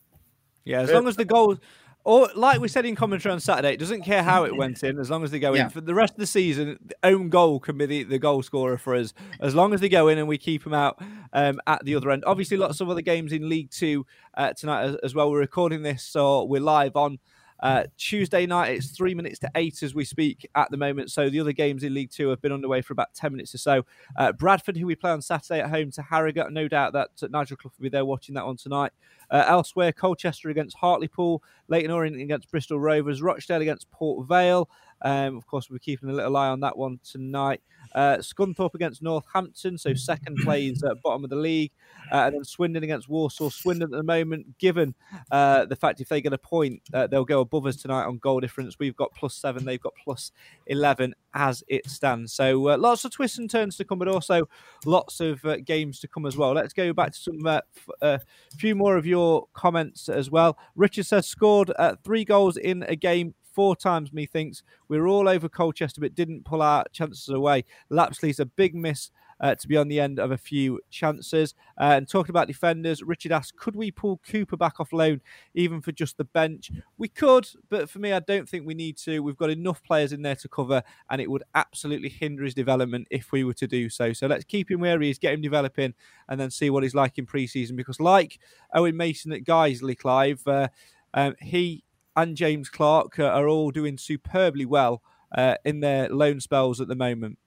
[0.64, 1.58] Yeah, as long as the goals
[2.06, 4.98] or like we said in commentary on Saturday, it doesn't care how it went in
[4.98, 5.64] as long as they go Yeah.
[5.64, 5.70] in.
[5.70, 8.78] For the rest of the season, the own goal can be the, the goal scorer
[8.78, 11.00] for us as long as they go in and we keep them out
[11.32, 12.22] um, at the other end.
[12.26, 15.30] Obviously, lots of other games in League Two uh, tonight as, as well.
[15.30, 17.18] We're recording this, so we're live on.
[17.60, 21.10] Uh, Tuesday night, it's three minutes to eight as we speak at the moment.
[21.10, 23.58] So the other games in League Two have been underway for about 10 minutes or
[23.58, 23.86] so.
[24.16, 27.56] Uh, Bradford, who we play on Saturday at home to Harrogate, no doubt that Nigel
[27.56, 28.92] Clough will be there watching that one tonight.
[29.30, 34.68] Uh, elsewhere, Colchester against Hartlepool, Leyton Orient against Bristol Rovers, Rochdale against Port Vale.
[35.02, 37.60] Um, of course, we're keeping a little eye on that one tonight.
[37.94, 41.70] Uh, Scunthorpe against Northampton, so second plays at bottom of the league.
[42.12, 43.50] Uh, and then Swindon against Walsall.
[43.50, 44.94] Swindon at the moment, given
[45.30, 48.18] uh, the fact if they get a point, uh, they'll go above us tonight on
[48.18, 48.78] goal difference.
[48.78, 50.32] We've got plus seven, they've got plus
[50.66, 52.32] 11 as it stands.
[52.32, 54.48] So uh, lots of twists and turns to come, but also
[54.84, 56.52] lots of uh, games to come as well.
[56.52, 57.60] Let's go back to some
[58.02, 58.18] uh,
[58.56, 60.56] few more of your comments as well.
[60.74, 61.72] Richard says scored
[62.04, 64.12] three goals in a game four times.
[64.12, 67.64] Methinks we were all over Colchester, but didn't pull our chances away.
[67.90, 69.10] Lapsley's a big miss.
[69.38, 71.54] Uh, to be on the end of a few chances.
[71.78, 75.20] Uh, and talking about defenders, Richard asked, could we pull Cooper back off loan
[75.52, 76.70] even for just the bench?
[76.96, 79.20] We could, but for me, I don't think we need to.
[79.20, 83.08] We've got enough players in there to cover, and it would absolutely hinder his development
[83.10, 84.14] if we were to do so.
[84.14, 85.92] So let's keep him where he is, get him developing,
[86.30, 87.76] and then see what he's like in pre-season.
[87.76, 88.38] Because like
[88.72, 90.68] Owen Mason at Guiseley, Clive, uh,
[91.12, 91.84] um, he
[92.16, 95.02] and James Clark uh, are all doing superbly well
[95.36, 97.38] uh, in their loan spells at the moment.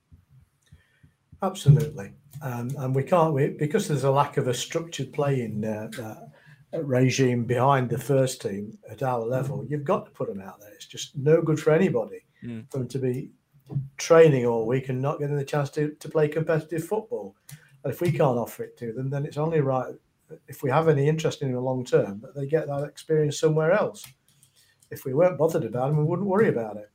[1.41, 2.11] Absolutely,
[2.41, 5.89] um, and we can't we, because there's a lack of a structured playing uh,
[6.73, 9.65] uh, regime behind the first team at our level.
[9.65, 10.73] You've got to put them out there.
[10.73, 12.71] It's just no good for anybody Mm.
[12.71, 13.31] for them to be
[13.97, 17.35] training all week and not getting the chance to, to play competitive football.
[17.83, 19.93] And if we can't offer it to them, then it's only right
[20.47, 23.71] if we have any interest in them long term that they get that experience somewhere
[23.71, 24.05] else.
[24.91, 26.89] If we weren't bothered about them, we wouldn't worry about it.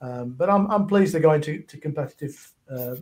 [0.00, 2.96] Um, but I'm, I'm pleased they're going to, to competitive uh,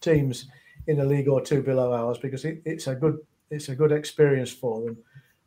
[0.00, 0.46] teams
[0.86, 3.18] in a league or two below ours because it, it's a good
[3.50, 4.96] it's a good experience for them,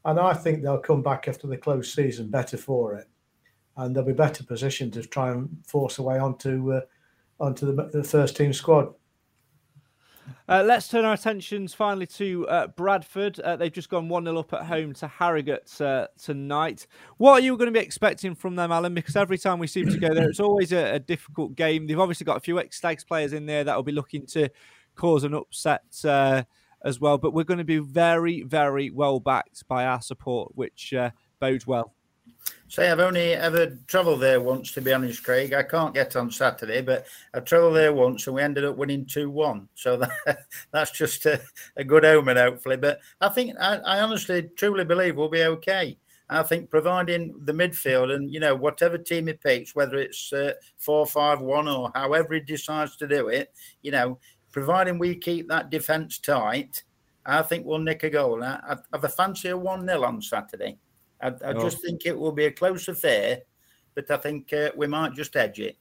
[0.05, 3.07] and I think they'll come back after the close season better for it,
[3.77, 6.81] and they'll be better positioned to try and force a way onto uh,
[7.39, 8.93] onto the, the first team squad.
[10.47, 13.39] Uh, let's turn our attentions finally to uh, Bradford.
[13.39, 16.87] Uh, they've just gone 1 0 up at home to Harrogate uh, tonight.
[17.17, 18.93] What are you going to be expecting from them, Alan?
[18.93, 21.87] Because every time we seem to go there, it's always a, a difficult game.
[21.87, 24.49] They've obviously got a few ex Stags players in there that will be looking to
[24.95, 26.43] cause an upset uh,
[26.83, 27.17] as well.
[27.17, 31.67] But we're going to be very, very well backed by our support, which uh, bodes
[31.67, 31.93] well.
[32.69, 35.53] Say, I've only ever travelled there once, to be honest, Craig.
[35.53, 39.07] I can't get on Saturday, but I travelled there once and we ended up winning
[39.07, 39.67] 2 1.
[39.73, 41.41] So that, that's just a,
[41.77, 42.77] a good omen, hopefully.
[42.77, 45.97] But I think, I, I honestly, truly believe we'll be okay.
[46.29, 50.53] I think providing the midfield and, you know, whatever team he picks, whether it's uh,
[50.77, 54.19] 4 5 1 or however he decides to do it, you know,
[54.51, 56.83] providing we keep that defence tight,
[57.25, 58.43] I think we'll nick a goal.
[58.43, 60.77] I, I, I have a fancy a 1 0 on Saturday.
[61.21, 61.59] I, I Oh.
[61.61, 63.39] just think it will be a close affair,
[63.95, 65.77] but I think uh, we might just edge it.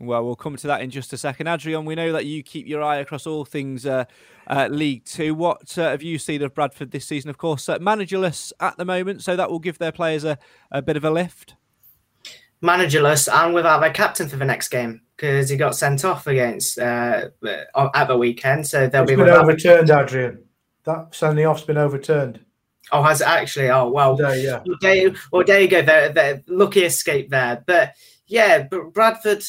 [0.00, 1.48] Well, we'll come to that in just a second.
[1.48, 4.04] Adrian, we know that you keep your eye across all things uh,
[4.46, 5.34] uh, League Two.
[5.34, 7.30] What uh, have you seen of Bradford this season?
[7.30, 10.38] Of course, uh, managerless at the moment, so that will give their players a,
[10.70, 11.54] a bit of a lift.
[12.62, 16.78] managerless and without their captain for the next game because he got sent off against
[16.78, 17.28] uh,
[17.94, 18.66] at the weekend.
[18.66, 20.44] So they'll It's be been overturned, Adrian.
[20.84, 22.40] That sending off's been overturned.
[22.92, 23.70] Oh, has it actually?
[23.70, 24.16] Oh, well.
[24.16, 24.62] Today, yeah.
[24.66, 25.82] Well, there, well, there you go.
[25.82, 27.62] They're, they're lucky escape there.
[27.66, 27.94] But
[28.26, 29.44] yeah, but Bradford,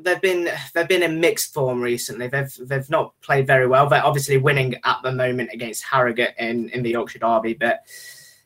[0.00, 2.28] they've been they've been in mixed form recently.
[2.28, 3.88] They've they've not played very well.
[3.88, 7.54] They're obviously winning at the moment against Harrogate in in the Yorkshire Derby.
[7.54, 7.80] But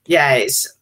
[0.07, 0.77] yeah, it's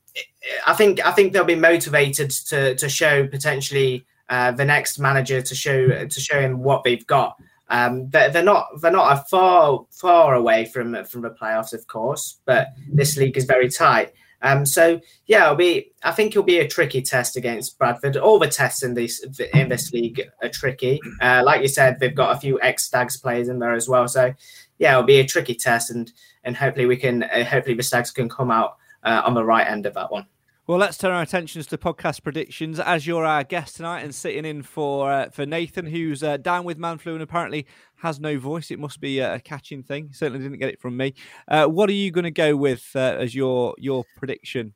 [0.67, 5.43] I think I think they'll be motivated to to show potentially uh, the next manager
[5.43, 7.37] to show to show him what they've got.
[7.69, 11.87] Um, they're, they're not they're not a far far away from from the playoffs, of
[11.87, 14.12] course, but this league is very tight.
[14.45, 15.93] Um, so yeah, it'll be.
[16.03, 18.19] I think it'll be a tricky test against Bradford.
[18.19, 21.01] All the tests in this in this league are tricky.
[21.23, 24.07] Uh, like you said, they've got a few ex Stags players in there as well.
[24.07, 24.35] So
[24.79, 26.12] yeah, it'll be a tricky test, and
[26.45, 29.67] and hopefully we can uh, hopefully the Stags can come out uh, on the right
[29.67, 30.27] end of that one.
[30.67, 32.81] Well, let's turn our attentions to podcast predictions.
[32.81, 36.65] As you're our guest tonight and sitting in for uh, for Nathan, who's uh, down
[36.65, 38.71] with man flu and apparently has no voice.
[38.71, 40.09] It must be a, catching thing.
[40.15, 41.12] Certainly didn't get it from me.
[41.47, 44.73] Uh, what are you going to go with uh, as your your prediction?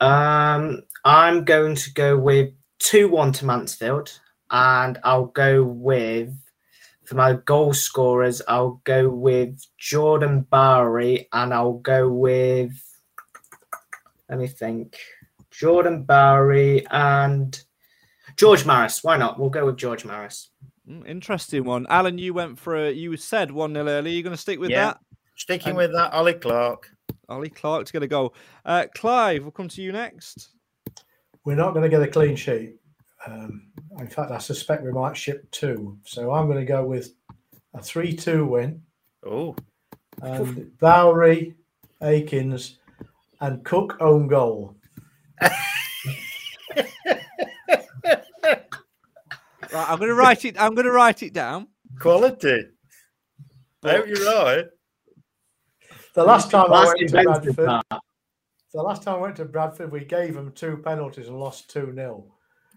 [0.00, 4.20] Um, I'm going to go with two one to Mansfield,
[4.50, 6.36] and I'll go with
[7.06, 8.42] for my goal scorers.
[8.46, 12.72] I'll go with Jordan Bowery, and I'll go with.
[14.32, 14.96] Let me think.
[15.50, 17.62] Jordan Bowery and
[18.38, 19.04] George Maris.
[19.04, 19.38] Why not?
[19.38, 20.48] We'll go with George Maris.
[20.88, 21.86] Mm, interesting one.
[21.90, 24.10] Alan, you went for a, you said 1 0 early.
[24.10, 24.84] Are you going to stick with Yeah.
[24.86, 25.00] that?
[25.36, 26.88] Sticking And- with that, Ollie Clark.
[27.28, 28.32] Ollie Clark's going to go.
[28.64, 30.48] Uh, Clive, we'll come to you next.
[31.44, 32.76] We're not going to get a clean sheet.
[33.26, 33.66] Um,
[33.98, 35.98] in fact, I suspect we might ship two.
[36.06, 37.12] So I'm going to go with
[37.74, 38.82] a 3 2 win.
[39.26, 39.54] Oh.
[40.22, 41.54] And Bowery,
[42.00, 42.78] Akins,
[43.42, 44.76] and Cook own goal.
[49.72, 50.60] Right, I'm going to write it.
[50.60, 51.68] I'm going to write it down.
[51.98, 52.66] Quality.
[53.84, 54.66] I hope you're right.
[56.14, 58.00] The last time I went to Bradford, that.
[58.74, 61.92] the last time I went to Bradford, we gave them two penalties and lost two
[61.94, 62.26] 0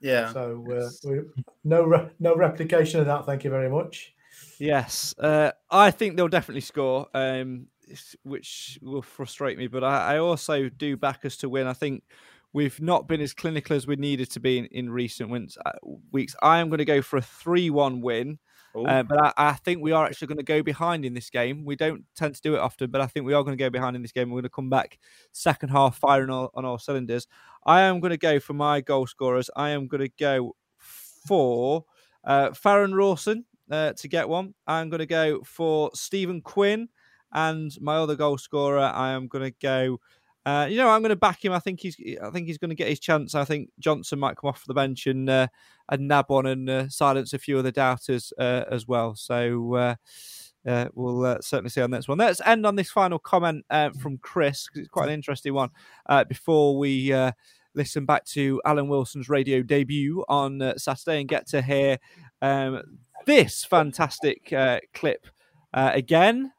[0.01, 0.32] Yeah.
[0.32, 1.20] So uh, we,
[1.66, 3.26] no re- no replication of that.
[3.26, 4.13] Thank you very much.
[4.57, 7.74] Yes, uh, I think they'll definitely score, um, s-
[8.23, 9.67] which will frustrate me.
[9.67, 11.67] But I, I also do back us to win.
[11.67, 12.03] I think
[12.53, 15.73] we've not been as clinical as we needed to be in, in recent wins, uh,
[16.11, 16.36] weeks.
[16.41, 18.39] I am going to go for a 3 1 win.
[18.75, 21.63] Uh, but I, I think we are actually going to go behind in this game.
[21.63, 23.69] We don't tend to do it often, but I think we are going to go
[23.69, 24.29] behind in this game.
[24.29, 24.99] We're going to come back
[25.31, 27.25] second half firing all, on all cylinders.
[27.65, 29.49] I am going to go for my goal scorers.
[29.55, 31.86] I am going to go for
[32.25, 34.53] uh, Farrend Rawson uh, to get one.
[34.67, 36.89] I'm going to go for Stephen Quinn,
[37.36, 38.79] and my other goal scorer.
[38.79, 39.99] I am going to go.
[40.45, 41.51] Uh, you know, I'm going to back him.
[41.51, 41.97] I think he's.
[42.23, 43.36] I think he's going to get his chance.
[43.36, 45.47] I think Johnson might come off the bench and uh,
[45.89, 49.15] and nab one and uh, silence a few of the doubters uh, as well.
[49.15, 49.95] So uh,
[50.65, 52.19] uh, we'll certainly see on this one.
[52.19, 53.65] Let's end on this final comment
[53.99, 55.69] from Chris because it's quite an interesting one.
[56.29, 57.13] Before we
[57.73, 61.97] listen back to Alan Wilson's radio debut on Saturday and get to hear
[62.41, 62.81] um,
[63.25, 64.53] this fantastic
[64.93, 65.27] clip
[65.73, 66.53] again.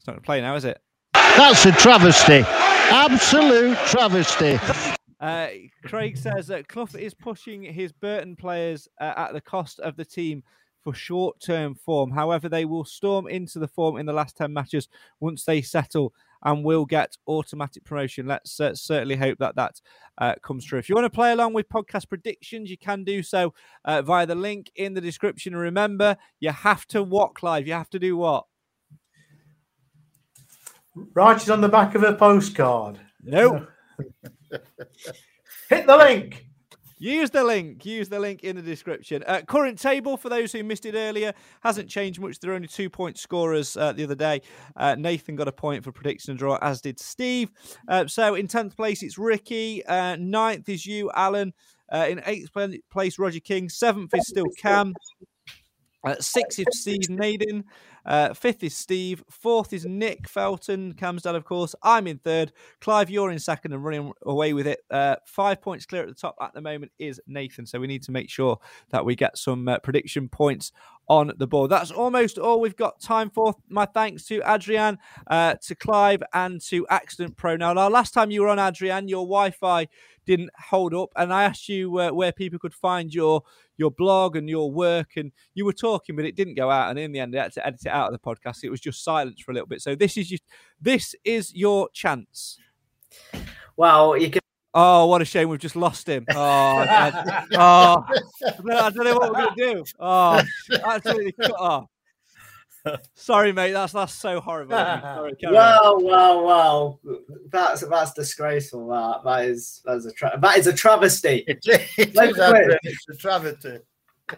[0.00, 0.80] It's not going to play now, is it?
[1.12, 2.42] That's a travesty.
[2.48, 4.58] Absolute travesty.
[5.20, 5.48] Uh,
[5.84, 10.04] Craig says that Clough is pushing his Burton players uh, at the cost of the
[10.06, 10.42] team
[10.82, 12.10] for short-term form.
[12.10, 14.88] However, they will storm into the form in the last ten matches
[15.20, 18.26] once they settle and will get automatic promotion.
[18.26, 19.82] Let's uh, certainly hope that that
[20.16, 20.78] uh, comes true.
[20.78, 23.52] If you want to play along with podcast predictions, you can do so
[23.84, 25.52] uh, via the link in the description.
[25.52, 27.66] And remember, you have to walk live.
[27.66, 28.46] You have to do what?
[31.14, 32.98] Write it on the back of a postcard.
[33.22, 33.66] No.
[35.68, 36.46] Hit the link.
[37.02, 37.86] Use the link.
[37.86, 39.24] Use the link in the description.
[39.26, 41.32] Uh, current table for those who missed it earlier
[41.62, 42.38] hasn't changed much.
[42.38, 44.42] There are only two point scorers uh, the other day.
[44.76, 47.50] Uh, Nathan got a point for prediction and draw, as did Steve.
[47.88, 49.84] Uh, so in tenth place it's Ricky.
[49.86, 51.54] Uh, ninth is you, Alan.
[51.90, 52.50] Uh, in eighth
[52.90, 53.70] place, Roger King.
[53.70, 54.92] Seventh is still Cam.
[56.04, 57.64] Uh, sixth is Steve Naden.
[58.04, 59.22] Uh, fifth is Steve.
[59.30, 60.94] Fourth is Nick Felton.
[60.94, 61.74] Cam's dad, of course.
[61.82, 62.52] I'm in third.
[62.80, 64.80] Clive, you're in second and running away with it.
[64.90, 67.66] Uh, five points clear at the top at the moment is Nathan.
[67.66, 68.58] So we need to make sure
[68.90, 70.72] that we get some uh, prediction points
[71.10, 71.70] on the board.
[71.70, 73.54] That's almost all we've got time for.
[73.68, 74.96] My thanks to Adrian,
[75.26, 77.56] uh, to Clive, and to Accident Pro.
[77.56, 79.88] Now, now, last time you were on Adrian, your Wi-Fi
[80.24, 83.42] didn't hold up, and I asked you uh, where people could find your
[83.80, 86.90] your blog and your work, and you were talking, but it didn't go out.
[86.90, 88.62] And in the end, I had to edit it out of the podcast.
[88.62, 89.80] It was just silence for a little bit.
[89.80, 90.38] So this is your,
[90.80, 92.58] this is your chance.
[93.76, 94.40] Well, you can.
[94.72, 95.48] Oh, what a shame!
[95.48, 96.24] We've just lost him.
[96.30, 98.04] Oh, I, oh,
[98.46, 99.84] I don't know what we're gonna do.
[99.98, 100.40] Oh,
[100.84, 101.86] absolutely cut off.
[103.14, 103.72] Sorry, mate.
[103.72, 104.72] That's that's so horrible.
[104.76, 106.02] Sorry, carry on.
[106.02, 107.00] Well, well, well.
[107.50, 108.88] That's that's disgraceful.
[108.88, 111.44] That that is that is a tra- that is a travesty.
[111.48, 112.80] It is, Let's Adrian, quit.
[112.82, 113.78] it's a travesty.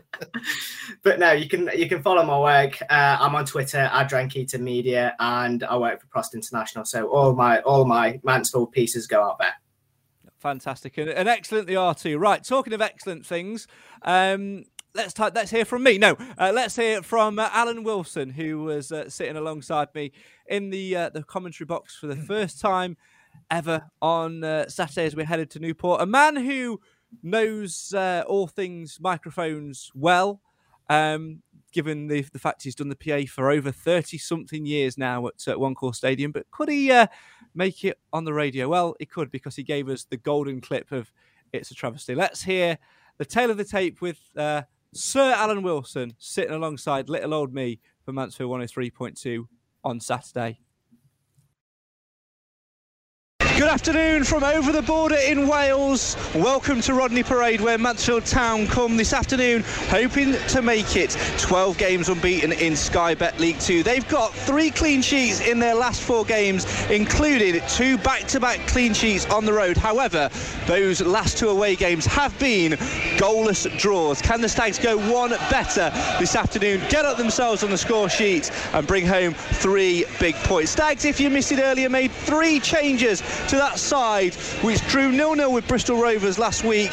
[1.02, 2.80] but no, you can you can follow my work.
[2.82, 6.84] Uh, I'm on Twitter at Drankita Media, and I work for Prost International.
[6.84, 9.54] So all my all my Mansfield pieces go out there.
[10.38, 12.18] Fantastic and, and excellent they are too.
[12.18, 13.68] Right, talking of excellent things,
[14.02, 14.64] um,
[14.94, 15.98] let's type, let's hear from me.
[15.98, 20.12] No, uh, let's hear from uh, Alan Wilson, who was uh, sitting alongside me
[20.46, 22.96] in the uh, the commentary box for the first time
[23.50, 26.00] ever on uh, Saturday as we headed to Newport.
[26.00, 26.80] A man who
[27.22, 30.40] knows uh, all things microphones well.
[30.88, 35.26] Um, Given the, the fact he's done the PA for over 30 something years now
[35.28, 37.06] at, at One Call Stadium, but could he uh,
[37.54, 38.68] make it on the radio?
[38.68, 41.10] Well, he could because he gave us the golden clip of
[41.50, 42.14] It's a Travesty.
[42.14, 42.76] Let's hear
[43.16, 44.62] the tail of the tape with uh,
[44.94, 49.46] Sir Alan Wilson sitting alongside little old me for Mansfield 103.2
[49.84, 50.60] on Saturday.
[53.62, 56.16] Good afternoon from over the border in Wales.
[56.34, 61.78] Welcome to Rodney Parade, where Mansfield Town come this afternoon, hoping to make it 12
[61.78, 63.84] games unbeaten in Sky Bet League Two.
[63.84, 69.26] They've got three clean sheets in their last four games, including two back-to-back clean sheets
[69.26, 69.76] on the road.
[69.76, 70.28] However,
[70.66, 72.72] those last two away games have been
[73.16, 74.20] goalless draws.
[74.20, 76.82] Can the Stags go one better this afternoon?
[76.88, 80.72] Get up themselves on the score sheet and bring home three big points.
[80.72, 83.22] Stags, if you missed it earlier, made three changes
[83.52, 84.32] to that side,
[84.62, 86.90] which drew nil-nil with Bristol Rovers last week.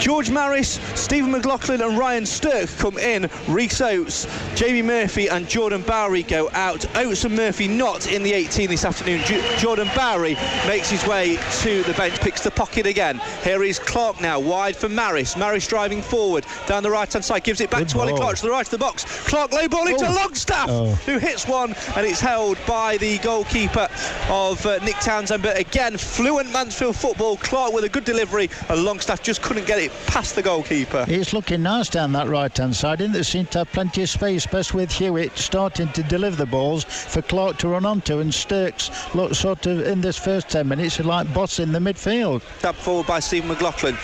[0.00, 3.30] George Maris, Stephen McLaughlin and Ryan Stirk come in.
[3.46, 4.26] Rhys Oates,
[4.56, 6.84] Jamie Murphy and Jordan Bowery go out.
[6.96, 9.22] Oates and Murphy not in the 18 this afternoon.
[9.58, 10.34] Jordan Bowery
[10.66, 13.20] makes his way to the bench, picks the pocket again.
[13.44, 15.36] Here is Clark now, wide for Maris.
[15.36, 18.14] Maris driving forward down the right-hand side, gives it back Good to Ollie.
[18.14, 19.04] Clark to the right of the box.
[19.28, 20.12] Clark low ball into Oh.
[20.12, 20.86] Longstaff, Oh.
[21.06, 23.88] who hits one, and it's held by the goalkeeper
[24.28, 25.42] of uh, Nick Townsend.
[25.42, 27.36] But again, fluent Mansfield football.
[27.36, 31.04] Clark with a good delivery, and Longstaff just couldn't get it past the goalkeeper.
[31.08, 34.08] It's looking nice down that right hand side, and they seem to have plenty of
[34.08, 38.20] space, best with Hewitt starting to deliver the balls for Clark to run onto.
[38.20, 42.42] And Stirk's look sort of in this first 10 minutes like boss in the midfield.
[42.60, 43.96] Tapped forward by Stephen McLaughlin.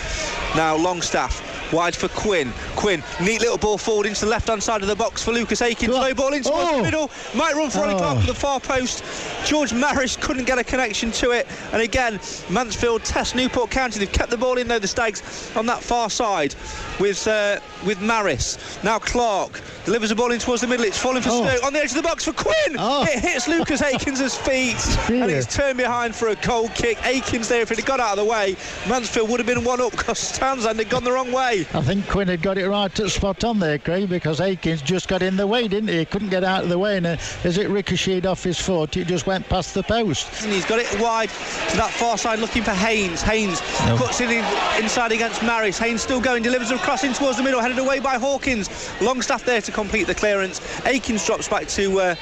[0.55, 1.50] Now Longstaff.
[1.73, 2.53] Wide for Quinn.
[2.77, 5.93] Quinn, neat little ball forward into the left-hand side of the box for Lucas Akins.
[5.95, 6.79] Low ball into Oh.
[6.79, 7.11] the middle.
[7.35, 7.99] Might run for Ollie Oh.
[7.99, 9.05] Clark at the far post.
[9.45, 11.47] George Maris couldn't get a connection to it.
[11.73, 12.19] And again,
[12.49, 13.99] Mansfield test Newport County.
[14.01, 15.23] They've kept the ball in though, the Stags,
[15.57, 16.55] on that far side
[16.99, 18.59] with uh, with Maris.
[18.83, 20.85] Now Clark delivers the ball in towards the middle.
[20.85, 21.47] It's falling for Oh.
[21.47, 22.77] Stoke on the edge of the box for Quinn.
[22.79, 23.05] Oh.
[23.05, 24.77] It hits Lucas Akins' feet
[25.09, 26.99] and it's turned behind for a goal kick.
[27.07, 28.57] Akins there, if it had got out of the way,
[28.89, 31.60] Mansfield would have been one up because Townsend had gone the wrong way.
[31.75, 35.09] I think Quinn had got it right at spot on there, Craig, because Akins just
[35.09, 35.99] got in the way, didn't he?
[35.99, 38.97] He couldn't get out of the way, and uh, as it ricocheted off his foot,
[38.97, 40.43] it just went past the post.
[40.43, 43.23] And he's got it wide to that far side looking for Haynes.
[43.23, 43.97] Haynes No.
[43.97, 44.45] cuts it in
[44.83, 45.79] inside against Maris.
[45.79, 48.91] Haynes still going, delivers a cross in towards the middle, headed away by Hawkins.
[49.01, 50.61] Longstaff there to complete the clearance.
[50.87, 52.15] Akins drops back to uh,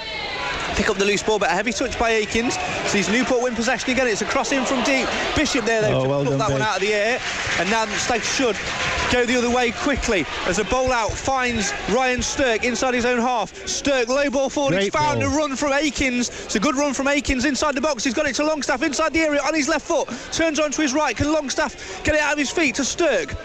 [0.74, 2.54] pick up the loose ball, but a heavy touch by Akins.
[2.86, 4.06] Sees Newport win possession again.
[4.06, 5.08] It's a cross in from deep.
[5.36, 7.20] Bishop there, though, Oh, to well that one out of the air.
[7.58, 8.56] And now the Stags should
[9.12, 13.20] go the other way quickly as a bowl out finds Ryan Stirk inside his own
[13.20, 13.54] half.
[13.66, 14.74] Stirk low ball forward.
[14.74, 15.32] He's Great found ball.
[15.32, 16.30] a run from Akins.
[16.30, 18.02] It's a good run from Akins inside the box.
[18.02, 20.08] He's got it to Longstaff inside the area on his left foot.
[20.32, 21.14] Turns onto his right.
[21.16, 23.36] Can Longstaff get it out of his feet to Stirk?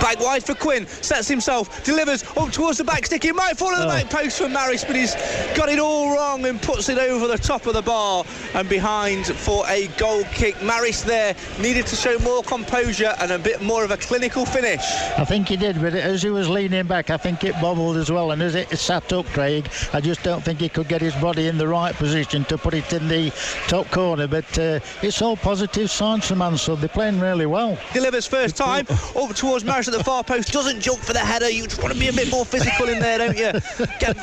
[0.00, 3.24] Back wide for Quinn, sets himself, delivers up towards the back stick.
[3.24, 3.88] It might fall on the Oh.
[3.88, 5.14] back post for Maris, but he's
[5.54, 8.24] got it all wrong and puts it over the top of the bar
[8.54, 10.60] and behind for a goal kick.
[10.62, 14.80] Maris there needed to show more composure and a bit more of a clinical finish.
[15.16, 18.10] I think he did, but as he was leaning back, I think it bobbled as
[18.10, 18.30] well.
[18.30, 21.48] And as it sat up, Craig, I just don't think he could get his body
[21.48, 23.32] in the right position to put it in the
[23.66, 24.26] top corner.
[24.26, 26.80] But uh, it's all positive signs for Mansfield.
[26.80, 27.76] They're playing really well.
[27.92, 30.52] delivers first time up towards Maris at the far post.
[30.52, 31.48] Doesn't jump for the header.
[31.50, 33.52] You just want to be a bit more physical in there, don't you?
[34.00, 34.16] Get,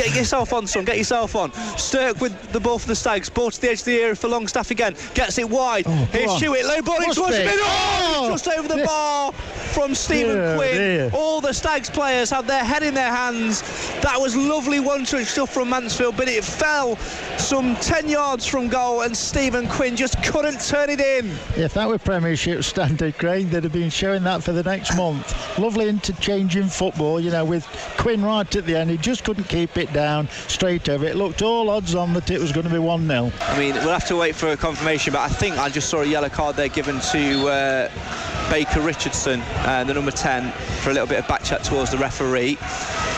[0.00, 0.84] get yourself on, son.
[0.84, 1.52] Get yourself on.
[1.76, 3.28] Stirk with the ball for the Stags.
[3.28, 4.94] Ball to the edge of the area for Longstaff again.
[5.14, 5.84] Gets it wide.
[5.86, 6.40] Oh, Here's.
[6.40, 6.64] Hewitt.
[6.64, 7.58] Low ball in towards middle.
[7.62, 8.28] Oh!
[8.30, 10.76] Just over the bar from Stephen Dear, Quinn.
[10.76, 11.10] dear.
[11.14, 13.62] All the Stags players have their head in their hands.
[14.00, 16.96] That was lovely one-touch stuff from Mansfield, but it fell
[17.38, 21.30] some 10 yards from goal, and Stephen Quinn just couldn't turn it in.
[21.56, 25.58] If that were Premiership standard, Craig, they'd have been showing that for the next month.
[25.58, 28.90] Lovely interchanging football, you know, with Quinn right at the end.
[28.90, 31.04] He just couldn't keep it down straight over.
[31.04, 33.32] It looked all odds on that it was going to be 1 0.
[33.40, 36.02] I mean, we'll have to wait for a confirmation, but I think I just saw
[36.02, 40.92] a yellow card there given to uh, Baker Richardson, uh, the number 10, for a
[40.92, 42.58] little bit of back chat towards the referee.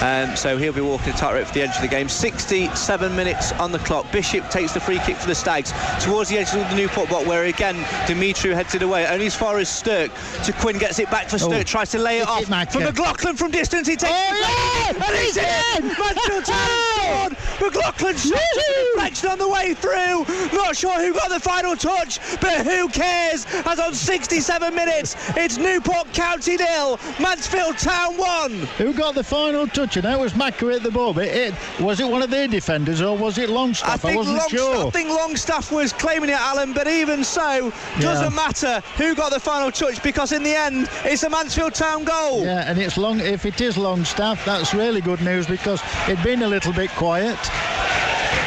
[0.03, 2.09] Um, so he'll be walking a tightrope for the edge of the game.
[2.09, 4.11] 67 minutes on the clock.
[4.11, 5.73] Bishop takes the free kick for the Stags
[6.05, 7.77] towards the edge of the Newport box, where again
[8.07, 10.11] Demetriou heads it away, only as far as Stirk
[10.45, 11.63] To Quinn gets it back for Stirk, Oh.
[11.63, 13.87] tries to lay it Hit off it, for McLaughlin from distance.
[13.87, 15.87] He takes Oh, it, and he's in.
[15.97, 17.37] Mansfield Town scored.
[17.61, 20.27] McLaughlin shot a deflection on the way through.
[20.53, 23.47] Not sure who got the final touch, but who cares?
[23.67, 28.53] As on 67 minutes, it's Newport County nil, Mansfield Town one.
[28.79, 29.92] Who got the final touch?
[29.97, 31.13] And that was Macca at the ball.
[31.13, 33.91] But it, was it one of their defenders or was it Longstaff?
[33.91, 34.87] I, think wasn't Longstaff, sure.
[34.87, 38.37] I think Longstaff was claiming it, Alan, but even so, doesn't Yeah.
[38.37, 42.45] matter who got the final touch because in the end, it's a Mansfield Town goal.
[42.45, 43.21] Yeah, and it's long.
[43.21, 47.39] If it is Longstaff, that's really good news because it'd been a little bit quiet.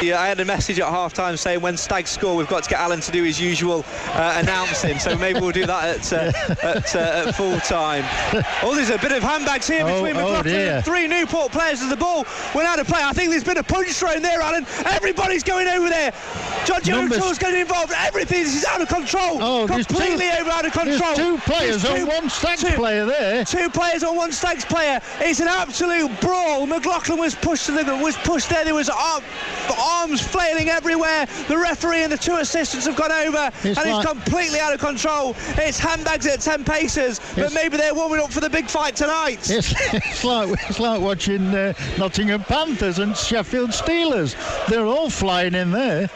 [0.02, 2.70] Yeah, I had a message at half time saying when Stag score, we've got to
[2.70, 4.98] get Alan to do his usual uh, announcing.
[4.98, 8.04] So maybe we'll do that at, uh, at, uh, at full time.
[8.62, 11.80] Oh, there's a bit of handbags here Oh, between oh McLaughlin and three Newport players
[11.80, 13.00] as the ball went out of play.
[13.02, 14.66] I think there's been a punch thrown there, Alan.
[14.84, 16.12] Everybody's going over there.
[16.66, 16.80] John
[17.12, 17.92] O'Toole's getting involved.
[17.96, 19.38] Everything this is out of control.
[19.40, 21.14] Oh, completely two- over out of control.
[21.14, 23.44] two players There's on one Stags player there.
[23.44, 25.00] Two players on one Stags player.
[25.20, 26.66] It's an absolute brawl.
[26.66, 28.64] McLaughlin was pushed to the was pushed there.
[28.64, 29.22] There was arm,
[29.86, 31.26] arms flailing everywhere.
[31.48, 34.80] The referee and the two assistants have gone over, It's and it's completely out of
[34.80, 35.34] control.
[35.56, 38.96] It's handbags at ten paces, but It's- maybe they're warming up for the big fight
[38.96, 39.48] tonight.
[39.50, 44.34] It's, it's like it's like watching uh, Nottingham Panthers and Sheffield Steelers.
[44.68, 46.10] They're all flying in there.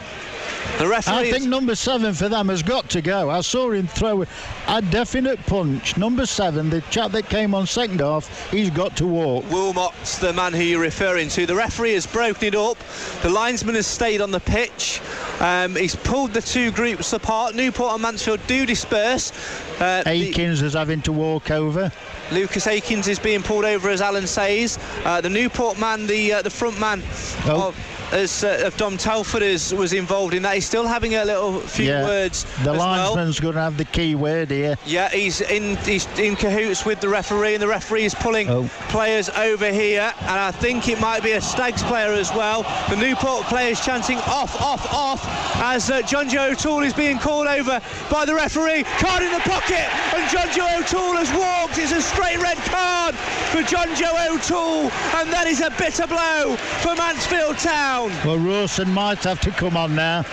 [0.77, 1.13] The referee.
[1.13, 3.29] I think number seven for them has got to go.
[3.29, 4.25] I saw him throw
[4.67, 5.97] a definite punch.
[5.97, 9.45] Number seven, the chap that came on second half, he's got to walk.
[9.51, 11.45] Wilmot's the man who you're referring to.
[11.45, 12.77] The referee has broken it up.
[13.21, 15.01] The linesman has stayed on the pitch.
[15.39, 17.53] Um, he's pulled the two groups apart.
[17.53, 19.31] Newport and Mansfield do disperse.
[19.79, 21.91] Uh, the- is having to walk over.
[22.31, 24.79] Lucas Akins is being pulled over, as Alan says.
[25.05, 27.03] Uh, the Newport man, the uh, the front man
[27.45, 27.69] Oh.
[27.69, 27.77] of,
[28.13, 30.55] as, uh, of Dom Telford is, was involved in that.
[30.55, 32.03] He's still having a little few yeah.
[32.03, 33.13] words The as well.
[33.13, 34.75] linesman's going to have the key word here.
[34.85, 38.69] Yeah, he's in he's in cahoots with the referee, and the referee is pulling Oh.
[38.89, 40.13] players over here.
[40.21, 42.63] And I think it might be a Stags player as well.
[42.89, 45.25] The Newport players chanting off, off, off
[45.61, 47.79] as uh, John Joe O'Toole is being called over
[48.09, 48.83] by the referee.
[48.99, 51.77] Card in the pocket, and John Joe O'Toole has walked.
[51.77, 56.55] It's a straight red card for John Joe O'Toole, and that is a bitter blow
[56.81, 58.09] for Mansfield Town.
[58.23, 60.23] Well, Rawson might have to come on now.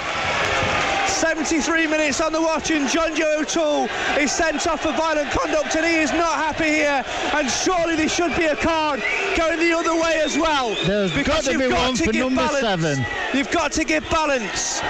[1.06, 3.88] 73 minutes on the watch and John Joe O'Toole
[4.20, 7.02] is sent off for violent conduct and he is not happy here
[7.34, 9.02] and surely there should be a card
[9.36, 12.60] going the other way as well There's because got to be one for number balance.
[12.60, 13.06] seven.
[13.34, 14.80] you've got to give balance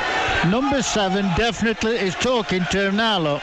[0.51, 3.43] Number seven definitely is talking to him now, look.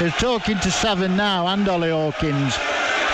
[0.00, 2.54] He's talking to seven now and Ollie Hawkins.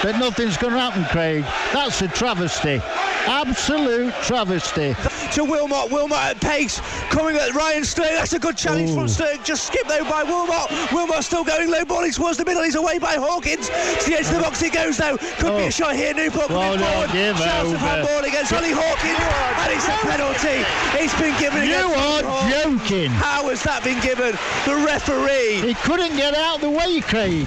[0.02, 1.44] But nothing's going to happen, Craig.
[1.72, 2.80] That's a travesty.
[3.26, 4.96] Absolute travesty.
[5.32, 5.92] to Wilmot.
[5.92, 6.80] Wilmot at pace.
[7.10, 9.44] Coming at Ryan Stirk that's a good challenge from Ooh.
[9.44, 10.68] Just skipped though by Wilmot.
[10.92, 12.02] Wilmot still going low ball.
[12.02, 12.64] He's towards the middle.
[12.64, 13.68] He's away by Hawkins.
[13.68, 15.16] To the edge of the box he goes though.
[15.38, 15.68] Could be Oh.
[15.68, 16.12] a shot here.
[16.14, 17.10] Newport Oh, coming no, forward.
[17.38, 19.18] shouts of handball against Ollie Hawkins.
[19.62, 20.66] and it's a penalty.
[20.98, 23.10] It's been given You are joking.
[23.12, 24.36] How has that been given?
[24.66, 27.46] The referee, He couldn't get out the way, Craig.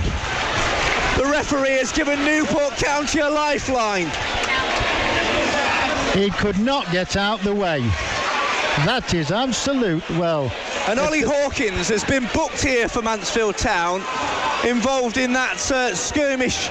[1.26, 4.06] The referee has given Newport County a lifeline.
[6.14, 7.80] He could not get out the way.
[8.86, 10.08] That is absolute.
[10.12, 10.52] Well,
[10.88, 14.02] And Ollie Hawkins has been booked here for Mansfield Town,
[14.70, 16.70] involved in that uh, skirmish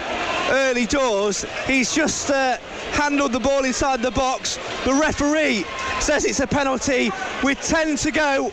[0.50, 1.44] early doors.
[1.66, 2.58] He's just uh,
[2.92, 4.58] handled the ball inside the box.
[4.84, 5.64] The referee
[5.98, 7.10] says it's a penalty
[7.42, 8.52] with 10 to go.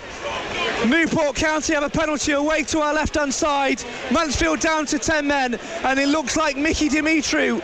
[0.87, 3.83] Newport County have a penalty away to our left hand side.
[4.11, 7.57] Mansfield down to 10 men, and it looks like Mickey Demetriou,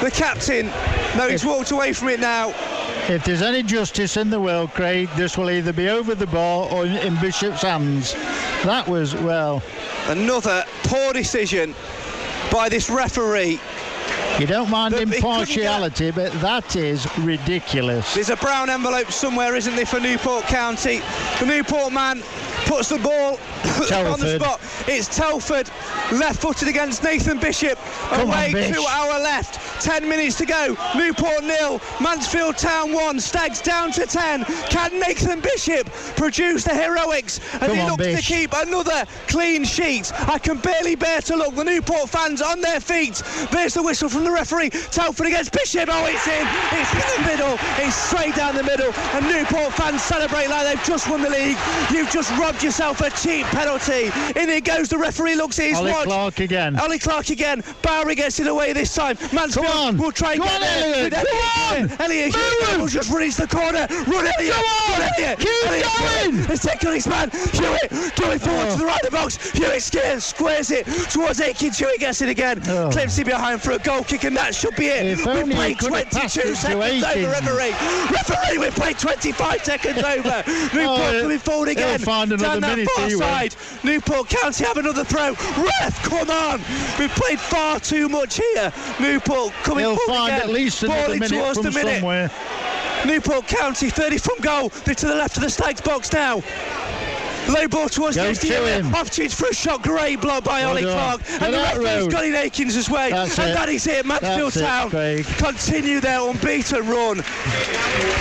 [0.00, 0.66] the captain.
[1.16, 2.48] No, he's walked away from it now.
[3.08, 6.68] if there's any justice in the world, Craig, this will either be over the bar
[6.70, 8.14] or in, in Bishop's hands.
[8.64, 9.62] That was, well,
[10.06, 11.74] Another poor decision
[12.52, 13.58] by this referee.
[14.38, 18.14] You don't mind But impartiality, but that is ridiculous.
[18.14, 21.00] There's a brown envelope somewhere, isn't there, for Newport County?
[21.38, 22.22] The Newport man
[22.66, 24.60] puts the ball on the spot.
[24.86, 25.70] It's Telford,
[26.12, 28.74] left-footed against Nathan Bishop, Come on, away Bish.
[28.74, 29.60] to our left.
[29.82, 30.76] Ten minutes to go.
[30.96, 33.18] Newport nil, Mansfield Town one.
[33.20, 34.44] Stags down to ten.
[34.70, 35.86] Can Nathan Bishop
[36.16, 37.40] produce the heroics?
[37.54, 40.12] And Come he on, looks to keep another clean sheet.
[40.28, 41.54] I can barely bear to look.
[41.54, 43.22] The Newport fans on their feet.
[43.50, 44.70] There's the whistle from the referee.
[44.70, 45.88] Telford against Bishop.
[45.90, 46.46] Oh, it's in.
[46.78, 47.58] It's in the middle.
[47.84, 48.92] It's straight down the middle.
[49.12, 51.58] And Newport fans celebrate like they've just won the league.
[51.90, 54.10] You've just robbed yourself a cheap penalty.
[54.38, 54.88] In it goes.
[54.88, 56.04] The referee looks at his Ollie watch.
[56.04, 56.78] Clark again.
[56.78, 57.62] Ollie Clark again.
[57.82, 59.16] Bowery gets it away this time.
[59.32, 59.96] Mansfield Come on.
[59.98, 60.94] will try and Go get on, there.
[60.94, 61.12] Elliot.
[61.12, 62.00] Go Elliot.
[62.00, 63.86] Elliot Hewitt will just run into the corner.
[63.90, 64.54] Run, Elliot.
[64.54, 65.38] Run, Elliot.
[65.38, 66.32] Keep Elliot going.
[66.34, 67.30] Hewitt has taken his man.
[67.30, 69.50] Hewitt going forward to the right of the box.
[69.52, 71.78] Hewitt scares, squares it towards Akins.
[71.78, 72.60] Hewitt gets it again.
[72.68, 72.90] Oh.
[72.90, 75.06] Clips it behind for a goal kick, and that should be it.
[75.06, 77.72] If we played could have passed 22 seconds over, referee.
[78.10, 80.42] Referee, we played 25 seconds over.
[80.74, 81.98] Newport Oh, coming forward again.
[82.00, 83.18] find another Down that minute, far will.
[83.52, 83.84] Side.
[83.84, 85.30] Newport County have another throw.
[85.62, 86.60] Ref, come on.
[86.98, 88.72] We've played far too much here.
[89.00, 90.48] Newport coming He'll forward find again.
[90.48, 91.94] at least another Balling minute towards from the minute.
[92.00, 92.30] somewhere.
[93.06, 94.68] Newport County 30 from goal.
[94.84, 96.42] They're to the left of the Stags box now.
[97.48, 98.94] Low ball towards Go next to him.
[98.94, 99.82] Opportunity for a shot.
[99.82, 101.18] Great block by Well Ollie done.
[101.20, 101.40] Clark.
[101.40, 102.10] Go And the referee's road.
[102.12, 103.10] got in Akins' way.
[103.10, 103.54] That's and it.
[103.54, 104.06] that is it.
[104.06, 105.24] Mansfield it, Town Craig.
[105.36, 107.22] continue their unbeaten run.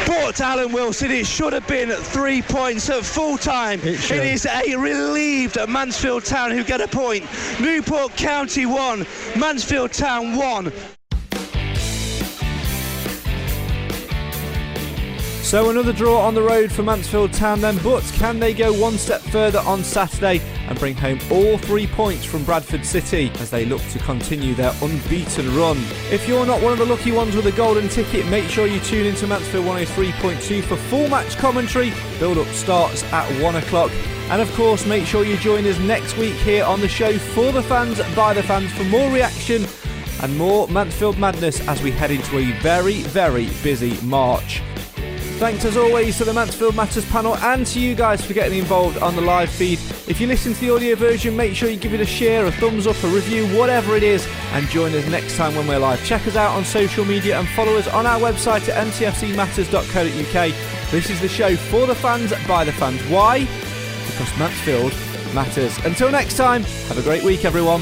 [0.06, 3.80] But Alan Wilson, it should have been three points at full time.
[3.82, 4.12] It.
[4.12, 7.26] It is a relieved Mansfield Town who get a point.
[7.60, 9.06] Newport County one,
[9.38, 10.72] Mansfield Town one.
[15.54, 18.98] So another draw on the road for Mansfield Town then, but can they go one
[18.98, 23.64] step further on Saturday and bring home all three points from Bradford City as they
[23.64, 25.78] look to continue their unbeaten run?
[26.10, 28.80] If you're not one of the lucky ones with a golden ticket, make sure you
[28.80, 31.94] tune into Mansfield 103.2 for full match commentary.
[32.18, 33.92] Build up starts at one o'clock.
[34.32, 37.52] And of course, make sure you join us next week here on the show for
[37.52, 39.68] the fans, by the fans, for more reaction
[40.24, 44.64] and more Mansfield madness as we head into a very, very busy March.
[45.40, 48.98] Thanks as always to the Mansfield Matters panel and to you guys for getting involved
[49.00, 49.80] on the live feed.
[50.08, 52.52] If you listen to the audio version, make sure you give it a share, a
[52.52, 56.04] thumbs up, a review, whatever it is, and join us next time when we're live.
[56.06, 60.92] Check us out on social media and follow us on our website at mtfcmatters.co.uk.
[60.92, 63.02] This is the show for the fans, by the fans.
[63.10, 63.40] Why?
[64.06, 64.94] Because Mansfield
[65.34, 65.78] matters.
[65.80, 67.82] Until next time, have a great week, everyone.